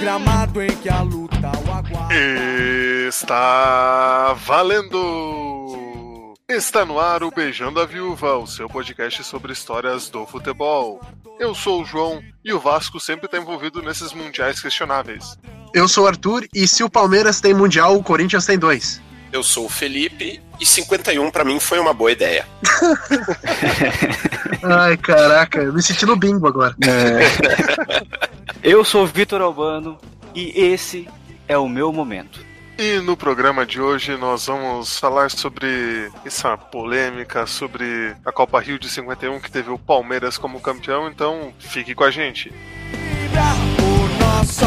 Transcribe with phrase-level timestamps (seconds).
[0.00, 2.14] gramado em que a luta o aguarda.
[3.06, 6.34] Está valendo!
[6.48, 11.00] Está no ar o Beijando a Viúva, o seu podcast sobre histórias do futebol.
[11.38, 15.36] Eu sou o João e o Vasco sempre está envolvido nesses mundiais questionáveis.
[15.74, 19.02] Eu sou o Arthur e se o Palmeiras tem mundial, o Corinthians tem dois.
[19.30, 22.46] Eu sou o Felipe e 51 pra mim foi uma boa ideia.
[24.64, 26.74] Ai, caraca, eu me senti no bingo agora.
[28.62, 29.98] Eu sou o Vitor Albano
[30.34, 31.08] e esse
[31.48, 32.44] é o meu momento.
[32.78, 38.78] E no programa de hoje nós vamos falar sobre essa polêmica sobre a Copa Rio
[38.78, 42.52] de 51 que teve o Palmeiras como campeão, então fique com a gente.
[42.90, 43.42] Vibra
[43.82, 44.64] o nosso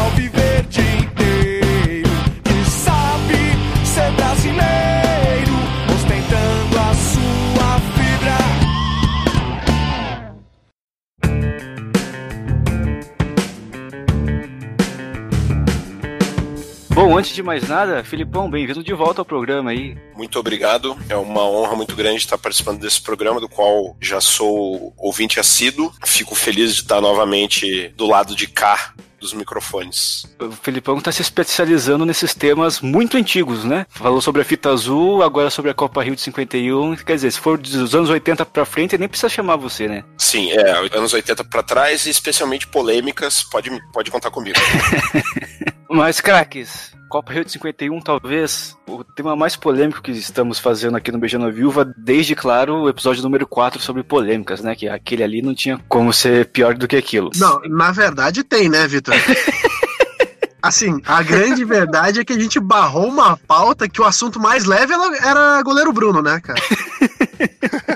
[16.94, 19.98] Bom, antes de mais nada, Filipão, bem-vindo de volta ao programa aí.
[20.16, 20.96] Muito obrigado.
[21.10, 25.92] É uma honra muito grande estar participando desse programa, do qual já sou ouvinte assíduo.
[26.06, 30.26] Fico feliz de estar novamente do lado de cá dos microfones.
[30.40, 33.88] O Filipão está se especializando nesses temas muito antigos, né?
[33.90, 36.98] Falou sobre a fita azul, agora sobre a Copa Rio de 51.
[36.98, 40.04] Quer dizer, se for dos anos 80 pra frente, nem precisa chamar você, né?
[40.18, 44.60] Sim, é, anos 80 pra trás e especialmente polêmicas, pode, pode contar comigo.
[45.94, 51.12] Mas, craques, Copa Rio de 51, talvez o tema mais polêmico que estamos fazendo aqui
[51.12, 54.76] no Beijando a Viúva, desde, claro, o episódio número 4 sobre polêmicas, né?
[54.76, 57.30] Que aquele ali não tinha como ser pior do que aquilo.
[57.36, 59.14] Não, na verdade tem, né, Vitor?
[60.64, 64.64] Assim, a grande verdade é que a gente barrou uma pauta que o assunto mais
[64.64, 66.60] leve era- era goleiro Bruno, né, cara?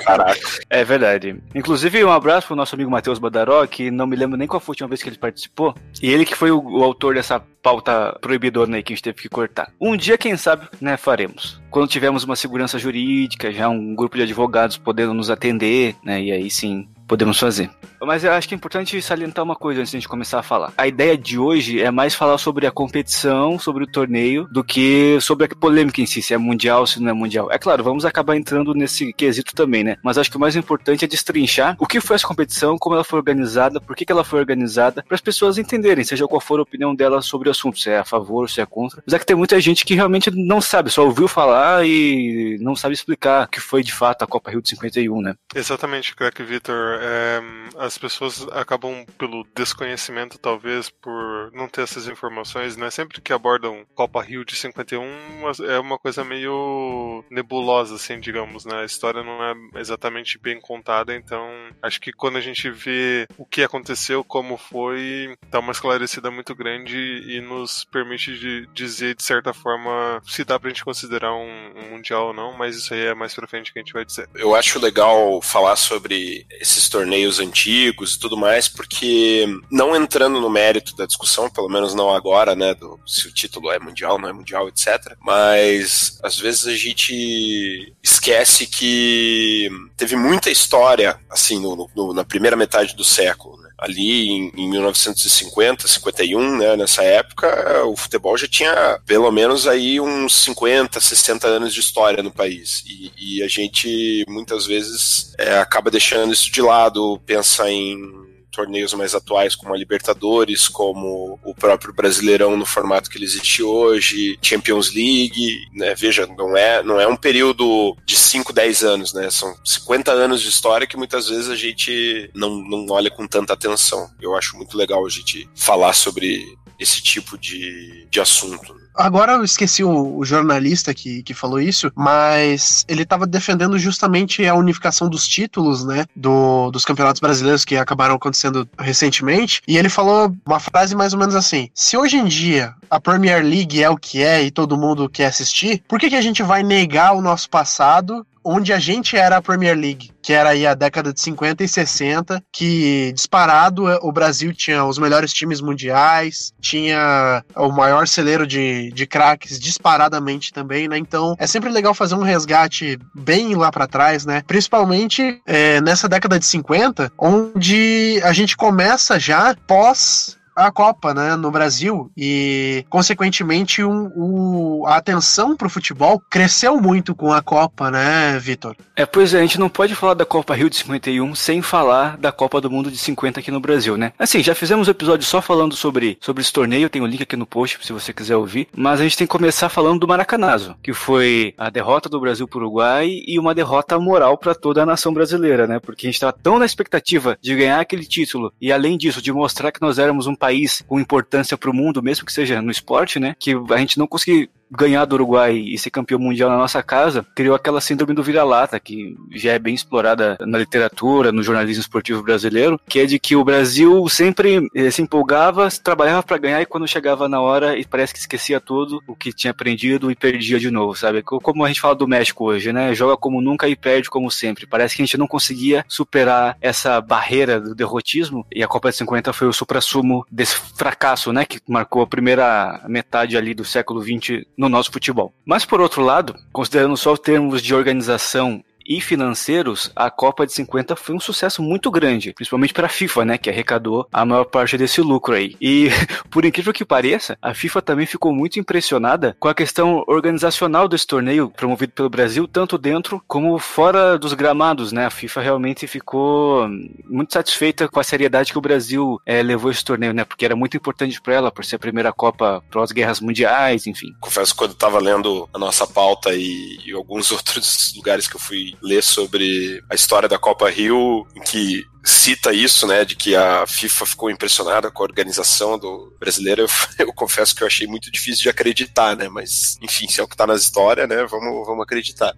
[0.05, 0.39] Caraca.
[0.69, 1.41] É verdade.
[1.53, 4.71] Inclusive, um abraço pro nosso amigo Matheus Badaró, que não me lembro nem qual foi
[4.71, 5.75] a última vez que ele participou.
[6.01, 9.17] E ele que foi o, o autor dessa pauta proibidona aí que a gente teve
[9.17, 9.71] que cortar.
[9.79, 11.61] Um dia, quem sabe, né, faremos.
[11.69, 16.31] Quando tivermos uma segurança jurídica, já um grupo de advogados podendo nos atender, né, e
[16.31, 17.69] aí sim podemos fazer.
[18.01, 20.43] Mas eu acho que é importante salientar uma coisa antes de a gente começar a
[20.43, 20.73] falar.
[20.77, 25.17] A ideia de hoje é mais falar sobre a competição, sobre o torneio, do que
[25.21, 27.51] sobre a polêmica em si, se é mundial, se não é mundial.
[27.51, 29.97] É claro, vamos acabar entrando nesse quesito também, né?
[30.03, 33.03] Mas acho que o mais importante é destrinchar o que foi essa competição, como ela
[33.03, 36.59] foi organizada, por que, que ela foi organizada, para as pessoas entenderem, seja qual for
[36.59, 39.01] a opinião delas sobre o assunto, se é a favor, se é contra.
[39.05, 42.75] Mas é que tem muita gente que realmente não sabe, só ouviu falar e não
[42.75, 45.35] sabe explicar o que foi de fato a Copa Rio de 51, né?
[45.55, 46.96] Exatamente, craque Vitor.
[46.99, 47.41] É,
[47.77, 52.89] as pessoas acabam pelo desconhecimento, talvez, por não ter essas informações, né?
[52.89, 55.03] Sempre que abordam Copa Rio de 51,
[55.41, 58.81] mas é uma coisa meio nebulosa, assim, digamos, né?
[58.81, 61.47] A história não é exatamente bem contada, então
[61.81, 66.55] acho que quando a gente vê o que aconteceu, como foi, dá uma esclarecida muito
[66.55, 71.73] grande e nos permite de dizer, de certa forma, se dá pra gente considerar um,
[71.75, 74.05] um mundial ou não, mas isso aí é mais pra frente que a gente vai
[74.05, 74.27] dizer.
[74.35, 80.49] Eu acho legal falar sobre esses torneios antigos e tudo mais, porque não entrando no
[80.49, 84.29] mérito da discussão, pelo menos não agora, né, do, se o título é mundial, não
[84.29, 85.15] é mundial, etc.
[85.21, 92.55] Mas às vezes a gente esquece que teve muita história, assim, no- no- na primeira
[92.55, 93.57] metade do século.
[93.61, 93.66] né?
[93.77, 99.99] Ali em, em 1950, 51, né, nessa época, o futebol já tinha pelo menos aí
[99.99, 102.83] uns 50, 60 anos de história no país.
[102.87, 108.93] E, e a gente muitas vezes é, acaba deixando isso de lado, pensa em torneios
[108.93, 114.37] mais atuais como a Libertadores, como o próprio Brasileirão no formato que ele existe hoje,
[114.41, 115.93] Champions League, né?
[115.95, 119.29] Veja, não é, não é um período de 5, 10 anos, né?
[119.29, 123.53] São 50 anos de história que muitas vezes a gente não, não olha com tanta
[123.53, 124.09] atenção.
[124.21, 128.75] Eu acho muito legal a gente falar sobre esse tipo de, de assunto.
[128.97, 134.45] Agora eu esqueci o, o jornalista que, que falou isso, mas ele estava defendendo justamente
[134.45, 139.87] a unificação dos títulos, né, do, dos campeonatos brasileiros que acabaram acontecendo recentemente, e ele
[139.87, 143.89] falou uma frase mais ou menos assim: se hoje em dia a Premier League é
[143.89, 147.13] o que é e todo mundo quer assistir, por que, que a gente vai negar
[147.13, 151.11] o nosso passado onde a gente era a Premier League, que era aí a década
[151.11, 157.43] de 50 e 60, que disparado eh, o Brasil tinha os melhores times mundiais, tinha
[157.55, 160.97] o maior celeiro de, de craques disparadamente também, né?
[160.97, 164.41] Então é sempre legal fazer um resgate bem lá pra trás, né?
[164.47, 171.35] Principalmente eh, nessa década de 50, onde a gente começa já pós a Copa, né,
[171.35, 177.91] no Brasil e, consequentemente, um, o, a atenção pro futebol cresceu muito com a Copa,
[177.91, 178.75] né, Vitor?
[178.95, 182.17] É, pois é, a gente não pode falar da Copa Rio de 51 sem falar
[182.17, 184.11] da Copa do Mundo de 50 aqui no Brasil, né?
[184.17, 187.21] Assim, já fizemos um episódio só falando sobre, sobre esse torneio, tem o um link
[187.21, 190.07] aqui no post se você quiser ouvir, mas a gente tem que começar falando do
[190.07, 194.81] Maracanazo, que foi a derrota do Brasil pro Uruguai e uma derrota moral para toda
[194.81, 195.79] a nação brasileira, né?
[195.79, 199.31] Porque a gente estava tão na expectativa de ganhar aquele título e além disso de
[199.31, 200.46] mostrar que nós éramos um país
[200.87, 203.35] com importância para o mundo, mesmo que seja no esporte, né?
[203.39, 207.25] Que a gente não conseguiu ganhar do Uruguai e ser campeão mundial na nossa casa,
[207.35, 212.23] criou aquela síndrome do vira-lata, que já é bem explorada na literatura, no jornalismo esportivo
[212.23, 216.65] brasileiro, que é de que o Brasil sempre eh, se empolgava, trabalhava para ganhar e
[216.65, 220.69] quando chegava na hora, parece que esquecia tudo o que tinha aprendido e perdia de
[220.69, 221.21] novo, sabe?
[221.21, 222.93] Como a gente fala do México hoje, né?
[222.93, 224.65] Joga como nunca e perde como sempre.
[224.65, 228.97] Parece que a gente não conseguia superar essa barreira do derrotismo e a Copa de
[228.97, 231.45] 50 foi o supra-sumo desse fracasso, né?
[231.45, 235.33] Que marcou a primeira metade ali do século 20 no nosso futebol.
[235.45, 240.95] Mas por outro lado, considerando só termos de organização e financeiros, a Copa de 50
[240.95, 244.77] foi um sucesso muito grande, principalmente para a FIFA, né, que arrecadou a maior parte
[244.77, 245.55] desse lucro aí.
[245.59, 245.89] E
[246.29, 251.05] por incrível que pareça, a FIFA também ficou muito impressionada com a questão organizacional desse
[251.05, 255.05] torneio promovido pelo Brasil, tanto dentro como fora dos gramados, né?
[255.05, 256.67] A FIFA realmente ficou
[257.05, 260.23] muito satisfeita com a seriedade que o Brasil é, levou esse torneio, né?
[260.23, 264.13] Porque era muito importante para ela, por ser a primeira Copa pós guerras mundiais, enfim.
[264.19, 268.39] Confesso que quando estava lendo a nossa pauta e, e alguns outros lugares que eu
[268.39, 273.35] fui ler sobre a história da Copa Rio, em que cita isso, né, de que
[273.35, 276.67] a FIFA ficou impressionada com a organização do brasileiro, eu,
[277.05, 280.27] eu, confesso que eu achei muito difícil de acreditar, né, mas enfim, se é o
[280.27, 282.33] que tá nas histórias, né, vamos, vamos acreditar.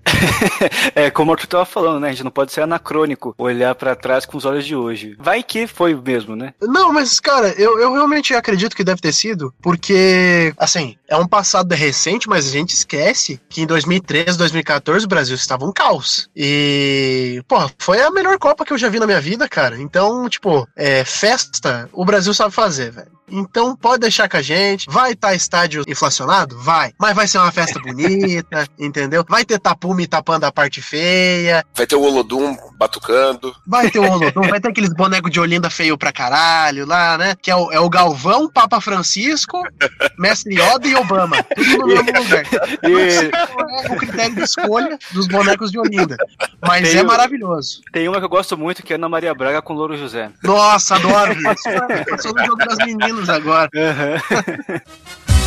[0.96, 3.96] é, como o Arthur tava falando, né, a gente não pode ser anacrônico, olhar para
[3.96, 5.16] trás com os olhos de hoje.
[5.20, 6.54] Vai que foi mesmo, né?
[6.62, 11.28] Não, mas cara, eu, eu realmente acredito que deve ter sido, porque, assim, é um
[11.28, 16.30] passado recente, mas a gente esquece que em 2013, 2014 o Brasil estava um caos.
[16.36, 19.82] E, pô, foi a melhor Copa que eu já vi na minha vida, cara cara.
[19.82, 23.19] Então, tipo, é, festa, o Brasil sabe fazer, velho.
[23.32, 24.88] Então pode deixar com a gente.
[24.90, 26.58] Vai estar tá estádio inflacionado?
[26.60, 26.94] Vai.
[26.98, 29.26] Mas vai ser uma festa bonita, entendeu?
[29.28, 31.66] Vai ter tapume tapando a parte feia.
[31.76, 33.56] Vai ter o Olodum batucando.
[33.68, 37.36] Vai ter o Olodum, vai ter aqueles bonecos de Olinda feio pra caralho lá, né?
[37.42, 39.62] Que é o, é o Galvão, Papa Francisco,
[40.18, 41.44] Mestre Yoda e Obama.
[41.44, 42.46] Tudo no mesmo lugar.
[42.84, 43.90] E...
[43.90, 46.18] É o critério de escolha dos bonecos de Olinda.
[46.62, 47.82] Mas tem é maravilhoso.
[47.92, 50.32] Tem uma que eu gosto muito, que é Ana Maria Braga com Louro José.
[50.44, 51.64] Nossa, adoro isso.
[52.22, 53.70] Sou do jogo das meninas anos agora.
[53.76, 54.80] Uhum.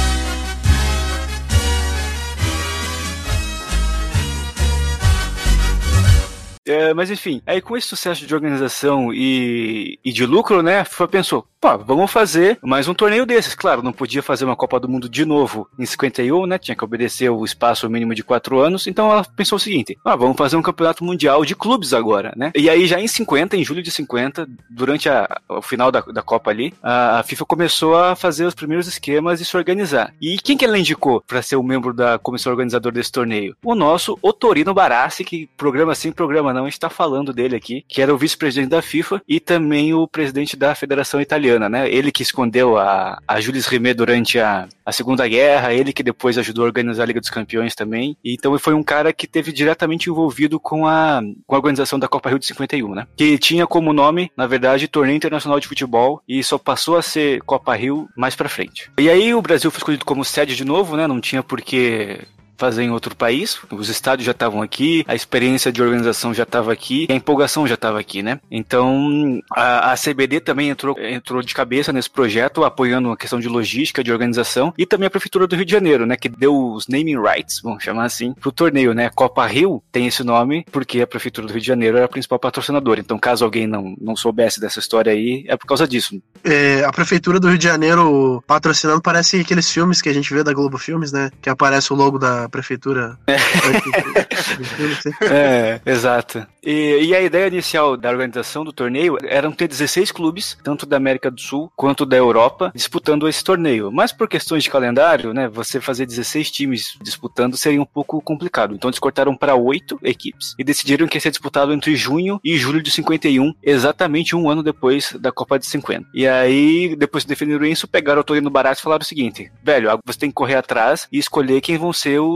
[6.67, 11.09] É, mas enfim, aí com esse sucesso de organização e, e de lucro, né, FIFA
[11.09, 13.55] pensou, pô, vamos fazer mais um torneio desses.
[13.55, 16.85] Claro, não podia fazer uma Copa do Mundo de novo em 51, né, tinha que
[16.85, 20.57] obedecer o espaço mínimo de quatro anos, então ela pensou o seguinte, ah, vamos fazer
[20.57, 22.53] um campeonato mundial de clubes agora, né.
[22.55, 26.23] E aí já em 50, em julho de 50, durante a, o final da, da
[26.23, 30.15] Copa ali, a, a FIFA começou a fazer os primeiros esquemas e se organizar.
[30.21, 33.57] E quem que ela indicou para ser o membro da comissão organizadora desse torneio?
[33.65, 38.13] O nosso Otorino Barassi, que programa sim, programa não, está falando dele aqui, que era
[38.13, 41.91] o vice-presidente da FIFA e também o presidente da Federação Italiana, né?
[41.91, 46.39] Ele que escondeu a, a Jules Rimet durante a, a Segunda Guerra, ele que depois
[46.39, 48.17] ajudou a organizar a Liga dos Campeões também.
[48.25, 52.29] Então foi um cara que teve diretamente envolvido com a, com a organização da Copa
[52.29, 53.07] Rio de 51, né?
[53.17, 57.41] Que tinha como nome, na verdade, Torneio Internacional de Futebol e só passou a ser
[57.43, 58.91] Copa Rio mais pra frente.
[58.99, 61.07] E aí o Brasil foi escolhido como sede de novo, né?
[61.07, 62.21] Não tinha por que
[62.57, 63.59] fazer em outro país.
[63.71, 67.75] Os estádios já estavam aqui, a experiência de organização já estava aqui, a empolgação já
[67.75, 68.41] estava aqui, né?
[68.51, 73.49] Então a, a, CBD também entrou, entrou de cabeça nesse projeto, apoiando a questão de
[73.49, 76.17] logística, de organização, e também a Prefeitura do Rio de Janeiro, né?
[76.17, 79.11] Que deu os naming rights, vamos chamar assim, pro torneio, né?
[79.15, 82.39] Copa Rio tem esse nome porque a Prefeitura do Rio de Janeiro era a principal
[82.39, 83.01] patrocinadora.
[83.01, 86.21] Então, caso alguém não, não soubesse dessa história aí, é por causa disso.
[86.45, 90.43] É, a Prefeitura do Rio de Janeiro patrocinando parece aqueles filmes que a gente vê
[90.43, 91.31] da Globo Filmes, né?
[91.41, 93.19] Que aparece o logo da prefeitura.
[93.27, 93.37] É,
[95.27, 96.47] é exato.
[96.65, 100.97] E, e, a ideia inicial da organização do torneio era ter 16 clubes, tanto da
[100.97, 103.91] América do Sul quanto da Europa, disputando esse torneio.
[103.91, 108.75] Mas por questões de calendário, né, você fazer 16 times disputando seria um pouco complicado.
[108.75, 112.57] Então eles cortaram para oito equipes e decidiram que ia ser disputado entre junho e
[112.57, 116.07] julho de 51, exatamente um ano depois da Copa de 50.
[116.15, 119.89] E aí, depois de definiram isso, pegaram o Torino Barato e falaram o seguinte: velho,
[120.05, 122.32] você tem que correr atrás e escolher quem vão ser os,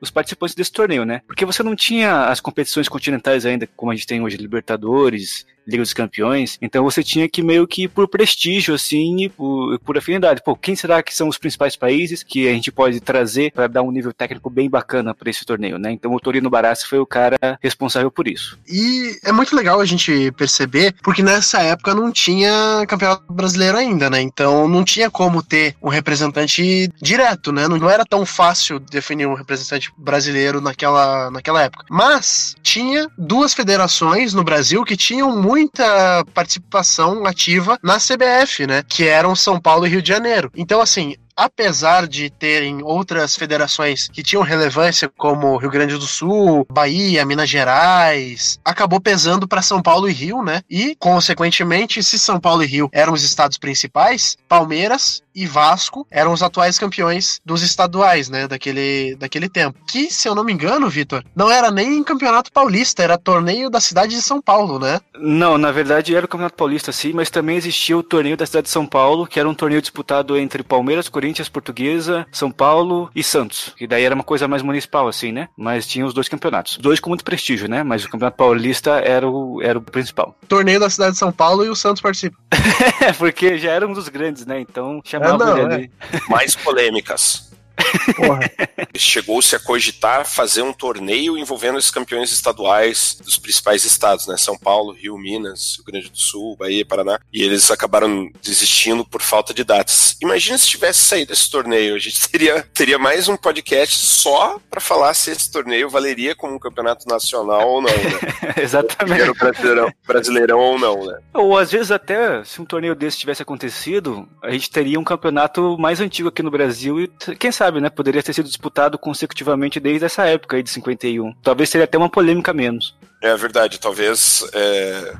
[0.00, 1.22] os participantes desse torneio, né?
[1.26, 5.82] Porque você não tinha as competições continentais ainda, como a gente tem hoje, Libertadores Liga
[5.82, 6.58] dos Campeões.
[6.60, 10.42] Então você tinha que meio que por prestígio, assim, e por, por afinidade.
[10.44, 13.82] Pô, quem será que são os principais países que a gente pode trazer para dar
[13.82, 15.92] um nível técnico bem bacana para esse torneio, né?
[15.92, 18.58] Então o Torino Barassi foi o cara responsável por isso.
[18.68, 24.08] E é muito legal a gente perceber, porque nessa época não tinha campeonato brasileiro ainda,
[24.10, 24.20] né?
[24.20, 27.66] Então não tinha como ter um representante direto, né?
[27.68, 31.84] Não era tão fácil definir um representante brasileiro naquela, naquela época.
[31.90, 38.82] Mas tinha duas federações no Brasil que tinham muita participação ativa na CBF, né?
[38.86, 40.52] Que eram São Paulo e Rio de Janeiro.
[40.54, 46.66] Então, assim, apesar de terem outras federações que tinham relevância, como Rio Grande do Sul,
[46.70, 50.62] Bahia, Minas Gerais, acabou pesando para São Paulo e Rio, né?
[50.70, 56.32] E, consequentemente, se São Paulo e Rio eram os estados principais, Palmeiras e Vasco eram
[56.32, 58.48] os atuais campeões dos estaduais, né?
[58.48, 59.78] Daquele, daquele tempo.
[59.86, 63.80] Que, se eu não me engano, Vitor, não era nem campeonato paulista, era torneio da
[63.80, 64.98] cidade de São Paulo, né?
[65.18, 68.64] Não, na verdade era o campeonato paulista, sim, mas também existia o torneio da cidade
[68.64, 73.10] de São Paulo, que era um torneio disputado entre Palmeiras, Corinthians Corinthians, Portuguesa, São Paulo
[73.14, 73.72] e Santos.
[73.76, 75.48] Que daí era uma coisa mais municipal, assim, né?
[75.56, 76.78] Mas tinha os dois campeonatos.
[76.78, 77.82] Dois com muito prestígio, né?
[77.82, 80.36] Mas o Campeonato Paulista era o, era o principal.
[80.46, 82.36] Torneio da cidade de São Paulo e o Santos participa.
[83.18, 84.60] Porque já era um dos grandes, né?
[84.60, 85.90] Então chamava É, não, ele ali.
[86.28, 87.50] Mais polêmicas.
[88.96, 94.36] Chegou-se a cogitar fazer um torneio envolvendo os campeões estaduais dos principais estados, né?
[94.36, 97.18] São Paulo, Rio, Minas, Rio Grande do Sul, Bahia, Paraná.
[97.32, 100.16] E eles acabaram desistindo por falta de datas.
[100.20, 101.94] Imagina se tivesse saído esse torneio.
[101.94, 106.54] A gente teria, teria mais um podcast só para falar se esse torneio valeria como
[106.54, 108.56] um campeonato nacional ou não, né?
[108.62, 109.22] Exatamente.
[109.22, 111.18] Era o brasileirão, brasileirão ou não, né?
[111.34, 115.76] Ou às vezes até, se um torneio desse tivesse acontecido, a gente teria um campeonato
[115.78, 120.04] mais antigo aqui no Brasil e, quem sabe, né, poderia ter sido disputado consecutivamente desde
[120.04, 121.32] essa época aí de 51.
[121.42, 122.96] Talvez seria até uma polêmica menos.
[123.22, 124.44] É verdade, talvez.
[124.52, 125.14] é,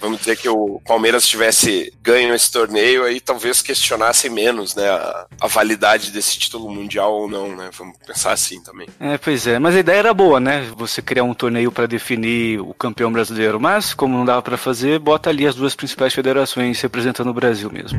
[0.00, 4.88] vamos dizer que o Palmeiras tivesse ganho esse torneio, aí talvez questionassem menos, né?
[4.88, 7.70] A, a validade desse título mundial ou não, né?
[7.76, 8.88] Vamos pensar assim também.
[8.98, 10.66] É, pois é, mas a ideia era boa, né?
[10.76, 14.98] Você criar um torneio para definir o campeão brasileiro, mas como não dava para fazer,
[14.98, 17.98] bota ali as duas principais federações representando o Brasil mesmo.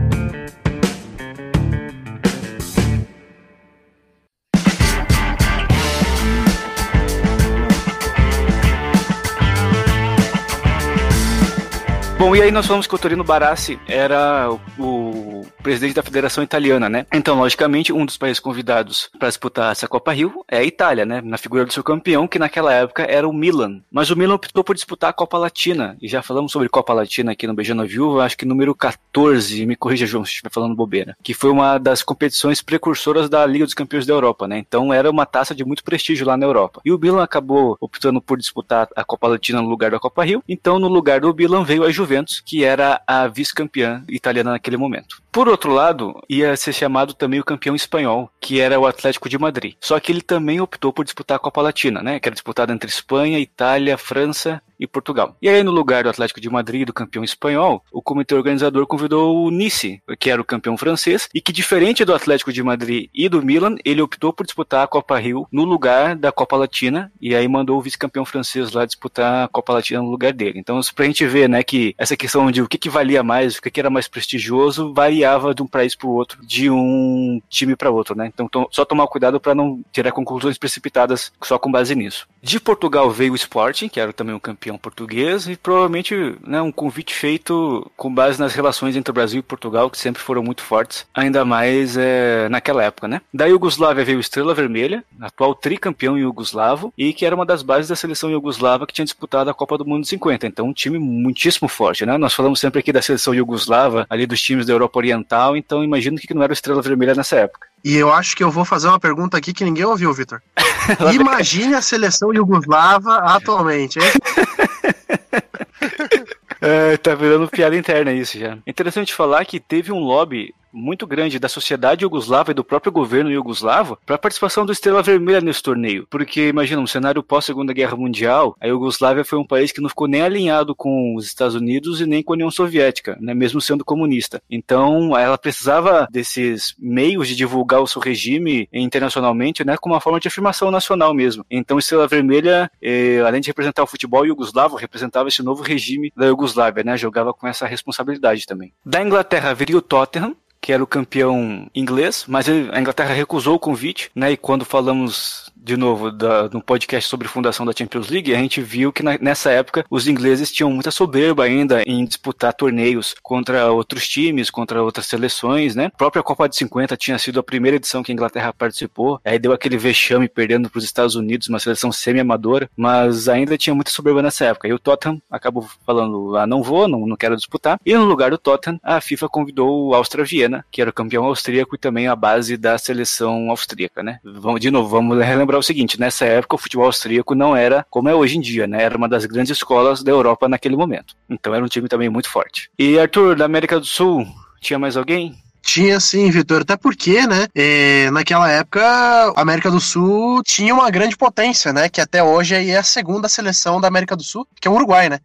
[12.22, 14.48] Bom, e aí nós falamos que o Torino Barassi era
[14.78, 17.06] o, presidente da Federação Italiana, né?
[17.12, 21.22] Então, logicamente, um dos países convidados para disputar essa Copa Rio é a Itália, né?
[21.22, 23.82] Na figura do seu campeão, que naquela época era o Milan.
[23.92, 25.98] Mas o Milan optou por disputar a Copa Latina.
[26.02, 29.66] E já falamos sobre Copa Latina aqui no Beijando a Viúva, acho que número 14,
[29.66, 31.16] me corrija, João, se estiver falando bobeira.
[31.24, 34.58] Que foi uma das competições precursoras da Liga dos Campeões da Europa, né?
[34.58, 36.82] Então era uma taça de muito prestígio lá na Europa.
[36.86, 40.44] E o Milan acabou optando por disputar a Copa Latina no lugar da Copa Rio.
[40.48, 45.22] Então, no lugar do Milan veio a Juventus, que era a vice-campeã italiana naquele momento.
[45.32, 49.38] Por outro lado, ia ser chamado também o campeão espanhol, que era o Atlético de
[49.38, 49.76] Madrid.
[49.80, 52.20] Só que ele também optou por disputar a Copa Latina, né?
[52.20, 55.38] Que era disputada entre Espanha, Itália, França e Portugal.
[55.40, 59.46] E aí, no lugar do Atlético de Madrid, do campeão espanhol, o comitê organizador convidou
[59.46, 63.30] o Nice, que era o campeão francês, e que, diferente do Atlético de Madrid e
[63.30, 67.36] do Milan, ele optou por disputar a Copa Rio no lugar da Copa Latina, e
[67.36, 70.58] aí mandou o vice-campeão francês lá disputar a Copa Latina no lugar dele.
[70.58, 73.62] Então, pra gente ver, né, que essa questão de o que, que valia mais, o
[73.62, 74.92] que, que era mais prestigioso,
[75.22, 78.28] variava de um país para o outro, de um time para outro, né?
[78.28, 82.28] Então, to só tomar cuidado para não tirar conclusões precipitadas só com base nisso.
[82.42, 86.72] De Portugal veio o Sporting, que era também um campeão português, e provavelmente né, um
[86.72, 90.64] convite feito com base nas relações entre o Brasil e Portugal, que sempre foram muito
[90.64, 93.22] fortes, ainda mais é, naquela época, né?
[93.34, 97.96] Da Iugoslávia veio Estrela Vermelha, atual tricampeão iugoslavo, e que era uma das bases da
[97.96, 100.48] seleção iugoslava que tinha disputado a Copa do Mundo 50.
[100.48, 102.18] Então, um time muitíssimo forte, né?
[102.18, 105.11] Nós falamos sempre aqui da seleção iugoslava, ali dos times da Europa Oriental,
[105.56, 107.68] então imagino que não era o Estrela Vermelha nessa época.
[107.84, 110.42] E eu acho que eu vou fazer uma pergunta aqui que ninguém ouviu, Vitor.
[111.14, 114.12] Imagine a seleção iugoslava atualmente, hein?
[116.64, 118.56] É, tá virando piada interna isso já.
[118.68, 123.32] Interessante falar que teve um lobby muito grande da sociedade iugoslava e do próprio governo
[123.32, 126.08] iugoslavo para a participação do Estrela Vermelha nesse torneio.
[126.10, 130.08] Porque, imagina, um cenário pós-Segunda Guerra Mundial, a Iugoslávia foi um país que não ficou
[130.08, 133.86] nem alinhado com os Estados Unidos e nem com a União Soviética, né, mesmo sendo
[133.86, 134.42] comunista.
[134.50, 140.20] Então, ela precisava desses meios de divulgar o seu regime internacionalmente, né, como uma forma
[140.20, 141.46] de afirmação nacional mesmo.
[141.50, 146.26] Então, Estrela Vermelha, eh, além de representar o futebol iugoslavo, representava esse novo regime da
[146.28, 148.74] Iugoslávia, né, jogava com essa responsabilidade também.
[148.86, 153.56] Da Inglaterra viria o Tottenham, que era o campeão inglês, mas ele, a Inglaterra recusou
[153.56, 154.32] o convite, né?
[154.32, 158.62] E quando falamos de novo, da, no podcast sobre fundação da Champions League, a gente
[158.62, 163.72] viu que na, nessa época os ingleses tinham muita soberba ainda em disputar torneios contra
[163.72, 165.86] outros times, contra outras seleções, né?
[165.86, 169.38] A própria Copa de 50 tinha sido a primeira edição que a Inglaterra participou, aí
[169.38, 173.92] deu aquele vexame perdendo para os Estados Unidos, uma seleção semi-amadora, mas ainda tinha muita
[173.92, 174.68] soberba nessa época.
[174.68, 177.80] E o Tottenham acabou falando, ah, não vou, não, não quero disputar.
[177.86, 181.26] E no lugar do Tottenham, a FIFA convidou o Austria Viena, que era o campeão
[181.26, 184.20] austríaco e também a base da seleção austríaca, né?
[184.24, 188.10] Vamos, de novo, vamos relembrar o seguinte, nessa época o futebol austríaco não era como
[188.10, 188.84] é hoje em dia, né?
[188.84, 191.16] Era uma das grandes escolas da Europa naquele momento.
[191.30, 192.70] Então era um time também muito forte.
[192.78, 194.26] E Arthur, da América do Sul,
[194.60, 195.36] tinha mais alguém?
[195.62, 196.62] Tinha sim, Vitor.
[196.62, 197.48] Até porque, né?
[197.56, 201.88] É, naquela época, a América do Sul tinha uma grande potência, né?
[201.88, 205.08] Que até hoje é a segunda seleção da América do Sul, que é o Uruguai,
[205.08, 205.20] né?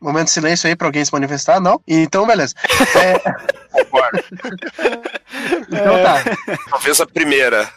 [0.00, 1.80] Momento de silêncio aí para alguém se manifestar, não?
[1.88, 2.54] Então, beleza.
[2.96, 3.18] É...
[3.84, 4.24] Concordo.
[5.46, 6.56] Então tá.
[6.70, 7.68] Talvez a primeira.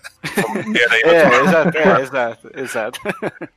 [0.75, 2.99] É, exato, é, exato, exato.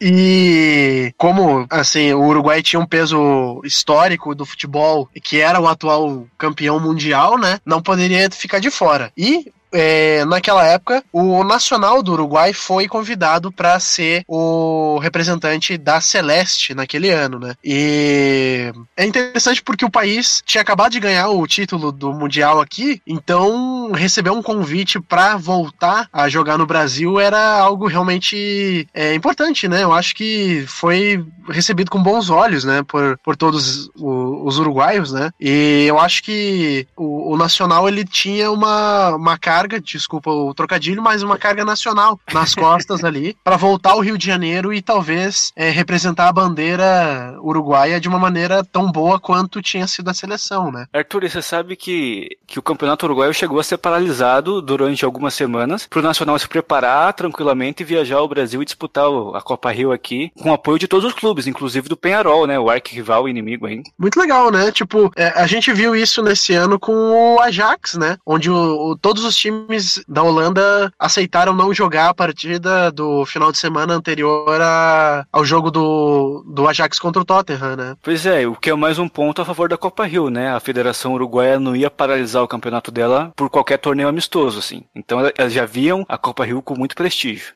[0.01, 6.27] E como assim, o Uruguai tinha um peso histórico do futebol, que era o atual
[6.39, 7.59] campeão mundial, né?
[7.67, 9.13] Não poderia ficar de fora.
[9.17, 16.01] E é, naquela época, o Nacional do Uruguai foi convidado para ser o representante da
[16.01, 17.55] Celeste naquele ano, né?
[17.65, 23.01] E é interessante porque o país tinha acabado de ganhar o título do Mundial aqui,
[23.07, 29.69] então receber um convite para voltar a jogar no Brasil era algo realmente é, importante,
[29.69, 29.83] né?
[29.83, 32.83] Eu acho que foi recebido com bons olhos, né?
[32.83, 35.31] Por, por todos os uruguaios, né?
[35.41, 41.01] E eu acho que o, o Nacional ele tinha uma, uma carga, desculpa o trocadilho,
[41.03, 45.53] mas uma carga nacional nas costas ali para voltar ao Rio de Janeiro e talvez
[45.55, 50.71] é, representar a bandeira uruguaia de uma maneira tão boa quanto tinha sido a seleção,
[50.73, 50.87] né?
[50.93, 55.35] Arthur, e você sabe que, que o campeonato uruguaio chegou a ser paralisado durante algumas
[55.35, 59.05] semanas para o Nacional se preparar tranquilamente e viajar ao Brasil e disputar
[59.35, 62.59] a Copa Rio aqui com o apoio de todos os clubes, inclusive do Penharol, né?
[62.59, 63.89] O arquirrival inimigo ainda.
[63.99, 64.73] Muito legal, né?
[64.73, 66.93] Tipo, é, a gente viu isso nesse ano com
[67.35, 68.17] o Ajax, né?
[68.27, 69.52] Onde o- o- todos os times
[70.09, 75.71] da Holanda aceitaram não jogar a partida do final de semana anterior a- ao jogo
[75.71, 77.95] do, do Ajax contra o Tottenham, né?
[78.03, 80.53] Pois é, o que é mais um ponto a favor da Copa Rio, né?
[80.55, 84.83] A Federação Uruguaia não ia paralisar o campeonato dela por qualquer torneio amistoso, assim.
[84.95, 87.53] Então elas já viam a Copa Rio com muito prestígio.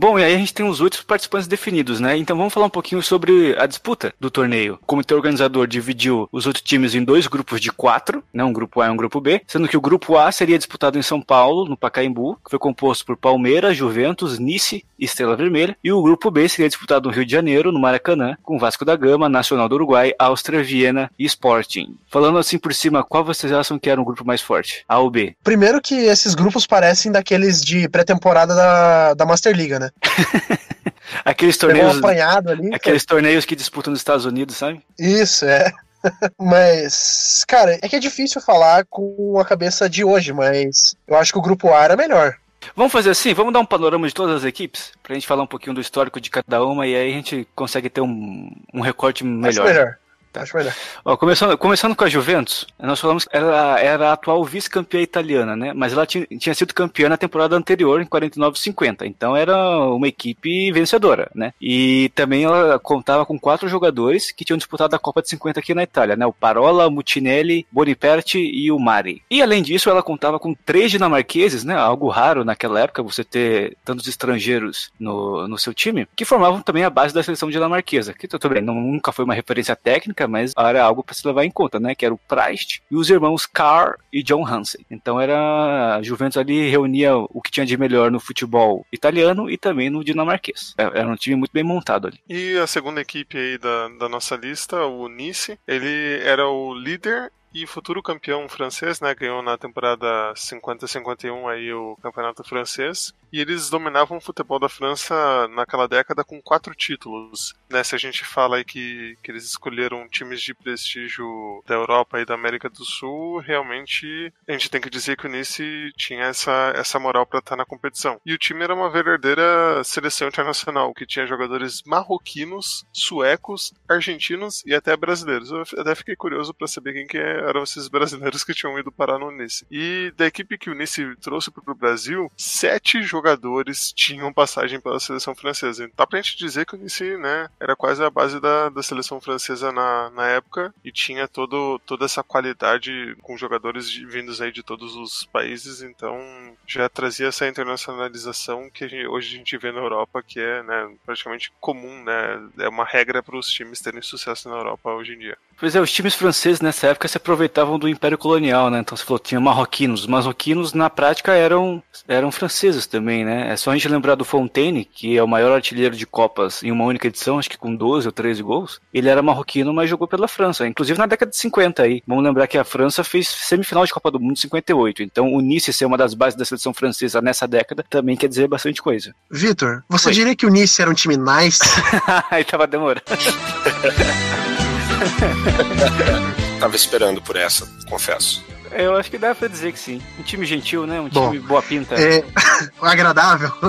[0.00, 2.16] Bom, e aí a gente tem os oito participantes definidos, né?
[2.16, 4.74] Então vamos falar um pouquinho sobre a disputa do torneio.
[4.74, 8.44] O comitê organizador dividiu os oito times em dois grupos de quatro, né?
[8.44, 11.02] Um grupo A e um grupo B, sendo que o grupo A seria disputado em
[11.02, 15.90] São Paulo, no Pacaembu, que foi composto por Palmeiras, Juventus, Nice e Estrela Vermelha, e
[15.90, 19.28] o grupo B seria disputado no Rio de Janeiro, no Maracanã, com Vasco da Gama,
[19.28, 21.96] Nacional do Uruguai, Áustria, Viena e Sporting.
[22.06, 24.84] Falando assim por cima, qual vocês acham que era um grupo mais forte?
[24.88, 25.34] A ou B?
[25.42, 29.87] Primeiro que esses grupos parecem daqueles de pré-temporada da, da Master Liga, né?
[31.24, 32.74] Aqueles Pegou um torneios, apanhado ali.
[32.74, 34.82] aqueles torneios que disputam nos Estados Unidos, sabe?
[34.98, 35.72] Isso, é.
[36.38, 41.32] mas, cara, é que é difícil falar com a cabeça de hoje, mas eu acho
[41.32, 42.36] que o grupo A era melhor.
[42.76, 45.46] Vamos fazer assim, vamos dar um panorama de todas as equipes, pra gente falar um
[45.46, 49.24] pouquinho do histórico de cada uma e aí a gente consegue ter um, um recorte
[49.24, 49.48] melhor.
[49.48, 49.98] Acho melhor.
[50.38, 50.42] Tá.
[50.42, 50.74] Acho melhor.
[51.04, 55.56] Ó, começando, começando com a Juventus, nós falamos que ela era a atual vice-campeã italiana,
[55.56, 55.72] né?
[55.74, 59.02] Mas ela tinha, tinha sido campeã na temporada anterior, em 49-50.
[59.02, 61.52] Então era uma equipe vencedora, né?
[61.60, 65.74] E também ela contava com quatro jogadores que tinham disputado a Copa de 50 aqui
[65.74, 66.26] na Itália, né?
[66.26, 69.22] O Parola, Mutinelli, Boniperti e o Mari.
[69.30, 71.76] E além disso, ela contava com três dinamarqueses, né?
[71.76, 76.84] Algo raro naquela época, você ter tantos estrangeiros no, no seu time, que formavam também
[76.84, 78.14] a base da seleção dinamarquesa.
[78.14, 81.44] Que tudo bem, não, nunca foi uma referência técnica, mas era algo para se levar
[81.44, 81.94] em conta, né?
[81.94, 84.84] Que era o Priest e os irmãos Carr e John Hansen.
[84.90, 89.56] Então era a Juventus ali reunia o que tinha de melhor no futebol italiano e
[89.56, 90.74] também no dinamarquês.
[90.76, 92.20] Era um time muito bem montado ali.
[92.28, 97.32] E a segunda equipe aí da, da nossa lista, o Nice, ele era o líder
[97.62, 99.14] e futuro campeão francês, né?
[99.14, 103.12] Ganhou na temporada 50-51 aí o campeonato francês.
[103.32, 107.84] E eles dominavam o futebol da França naquela década com quatro títulos, né?
[107.84, 112.24] Se a gente fala aí que, que eles escolheram times de prestígio da Europa e
[112.24, 116.72] da América do Sul, realmente a gente tem que dizer que o Nice tinha essa,
[116.74, 118.20] essa moral para estar na competição.
[118.24, 124.74] E o time era uma verdadeira seleção internacional, que tinha jogadores marroquinos, suecos, argentinos e
[124.74, 125.50] até brasileiros.
[125.50, 127.18] Eu até fiquei curioso para saber quem que
[127.48, 129.66] eram esses brasileiros que tinham ido parar no Nice.
[129.70, 135.00] E da equipe que o Nice trouxe para o Brasil, sete jogadores tinham passagem pela
[135.00, 135.90] seleção francesa.
[135.96, 139.20] Dá pra gente dizer que o Nice, né, era quase a base da, da seleção
[139.20, 144.52] francesa na, na época e tinha todo, toda essa qualidade com jogadores de, vindos aí
[144.52, 146.18] de todos os países, então
[146.66, 150.62] já trazia essa internacionalização que a gente, hoje a gente vê na Europa, que é
[150.62, 155.14] né, praticamente comum, né, é uma regra para os times terem sucesso na Europa hoje
[155.14, 155.38] em dia.
[155.58, 158.78] Pois é, os times franceses nessa época se aproveitavam do Império Colonial, né?
[158.78, 160.02] Então você falou, tinha marroquinos.
[160.02, 163.50] Os marroquinos, na prática, eram, eram franceses também, né?
[163.50, 166.70] É só a gente lembrar do Fontaine, que é o maior artilheiro de Copas em
[166.70, 168.80] uma única edição, acho que com 12 ou 13 gols.
[168.94, 172.02] Ele era marroquino, mas jogou pela França, inclusive na década de 50 aí.
[172.06, 175.02] Vamos lembrar que a França fez semifinal de Copa do Mundo em 58.
[175.02, 178.46] Então o Nice ser uma das bases da seleção francesa nessa década também quer dizer
[178.46, 179.12] bastante coisa.
[179.28, 180.14] Vitor, você Oi.
[180.14, 181.60] diria que o Nice era um time nice?
[182.30, 183.02] aí tava demorando.
[186.60, 188.44] Tava esperando por essa, confesso.
[188.72, 190.02] Eu acho que dá pra dizer que sim.
[190.18, 191.00] Um time gentil, né?
[191.00, 191.94] Um time boa pinta.
[191.94, 192.24] É...
[192.80, 193.50] agradável.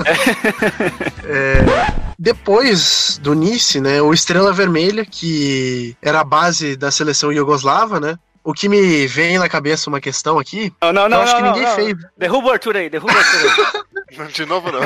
[1.22, 1.60] É...
[2.18, 4.02] Depois do Nice, né?
[4.02, 8.18] O Estrela Vermelha, que era a base da seleção iugoslava, né?
[8.42, 10.72] O que me vem na cabeça uma questão aqui.
[10.82, 11.18] Não, não, não.
[11.18, 11.76] Eu acho não, que ninguém não.
[11.76, 11.96] fez.
[12.18, 13.76] Derruba o Arthur aí, derruba o Arthur
[14.18, 14.32] aí.
[14.32, 14.80] De novo, não.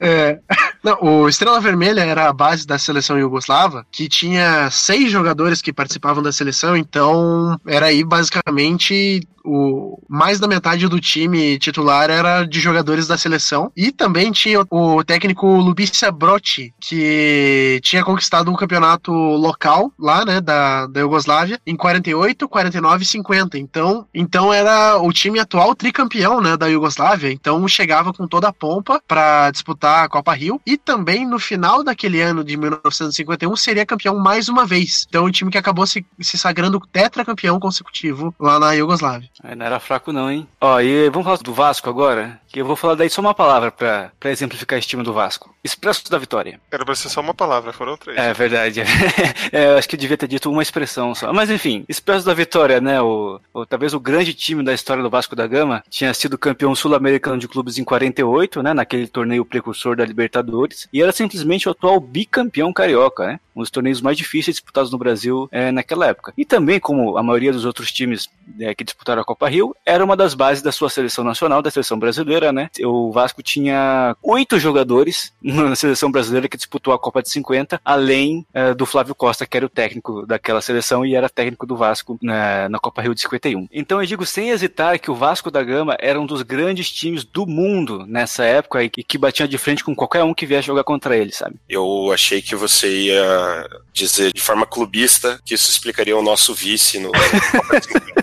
[0.00, 0.40] é,
[0.82, 0.98] não.
[1.00, 6.22] O Estrela Vermelha era a base da seleção iugoslava, que tinha seis jogadores que participavam
[6.22, 12.60] da seleção, então era aí basicamente o mais da metade do time titular era de
[12.60, 13.72] jogadores da seleção.
[13.76, 20.40] E também tinha o técnico Lubícia Brotti, que tinha conquistado um campeonato local lá, né,
[20.40, 23.58] da, da Iugoslávia, em 48, 49 e 50.
[23.58, 27.32] Então, então era o time atual tricampeão, né, da Iugoslávia.
[27.32, 30.60] Então chegava com toda a pompa para disputar a Copa Rio.
[30.66, 35.06] E também no final daquele ano de 1951 seria campeão mais uma vez.
[35.08, 39.28] Então o time que acabou se, se sagrando tetracampeão consecutivo lá na Iugoslávia.
[39.42, 40.48] Não era fraco não, hein?
[40.60, 42.40] Ó, e vamos falar do Vasco agora?
[42.48, 45.54] Que eu vou falar daí só uma palavra pra, pra exemplificar esse time do Vasco.
[45.62, 46.60] Expresso da Vitória.
[46.70, 48.18] Era pra ser só uma palavra, foram três.
[48.18, 48.80] É verdade.
[49.52, 51.32] é, eu acho que eu devia ter dito uma expressão só.
[51.32, 53.00] Mas enfim, Expresso da Vitória, né?
[53.00, 55.82] O, o, talvez o grande time da história do Vasco da Gama.
[55.90, 58.72] Tinha sido campeão sul-americano de clubes em 48, né?
[58.72, 60.88] Naquele torneio precursor da Libertadores.
[60.92, 63.40] E era simplesmente o atual bicampeão carioca, né?
[63.54, 66.32] Um dos torneios mais difíceis disputados no Brasil é, naquela época.
[66.36, 68.30] E também, como a maioria dos outros times
[68.60, 71.70] é, que disputaram a Copa Rio, era uma das bases da sua seleção nacional, da
[71.70, 72.70] seleção brasileira, né?
[72.84, 78.46] O Vasco tinha oito jogadores na seleção brasileira que disputou a Copa de 50, além
[78.54, 82.18] uh, do Flávio Costa, que era o técnico daquela seleção e era técnico do Vasco
[82.22, 83.68] na, na Copa Rio de 51.
[83.72, 87.24] Então eu digo sem hesitar que o Vasco da Gama era um dos grandes times
[87.24, 90.84] do mundo nessa época e que batia de frente com qualquer um que viesse jogar
[90.84, 91.56] contra ele, sabe?
[91.68, 96.98] Eu achei que você ia dizer de forma clubista que isso explicaria o nosso vice
[96.98, 97.10] no
[97.52, 98.17] Copa de 50.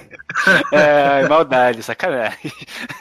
[0.72, 2.52] É, maldade, sacanagem.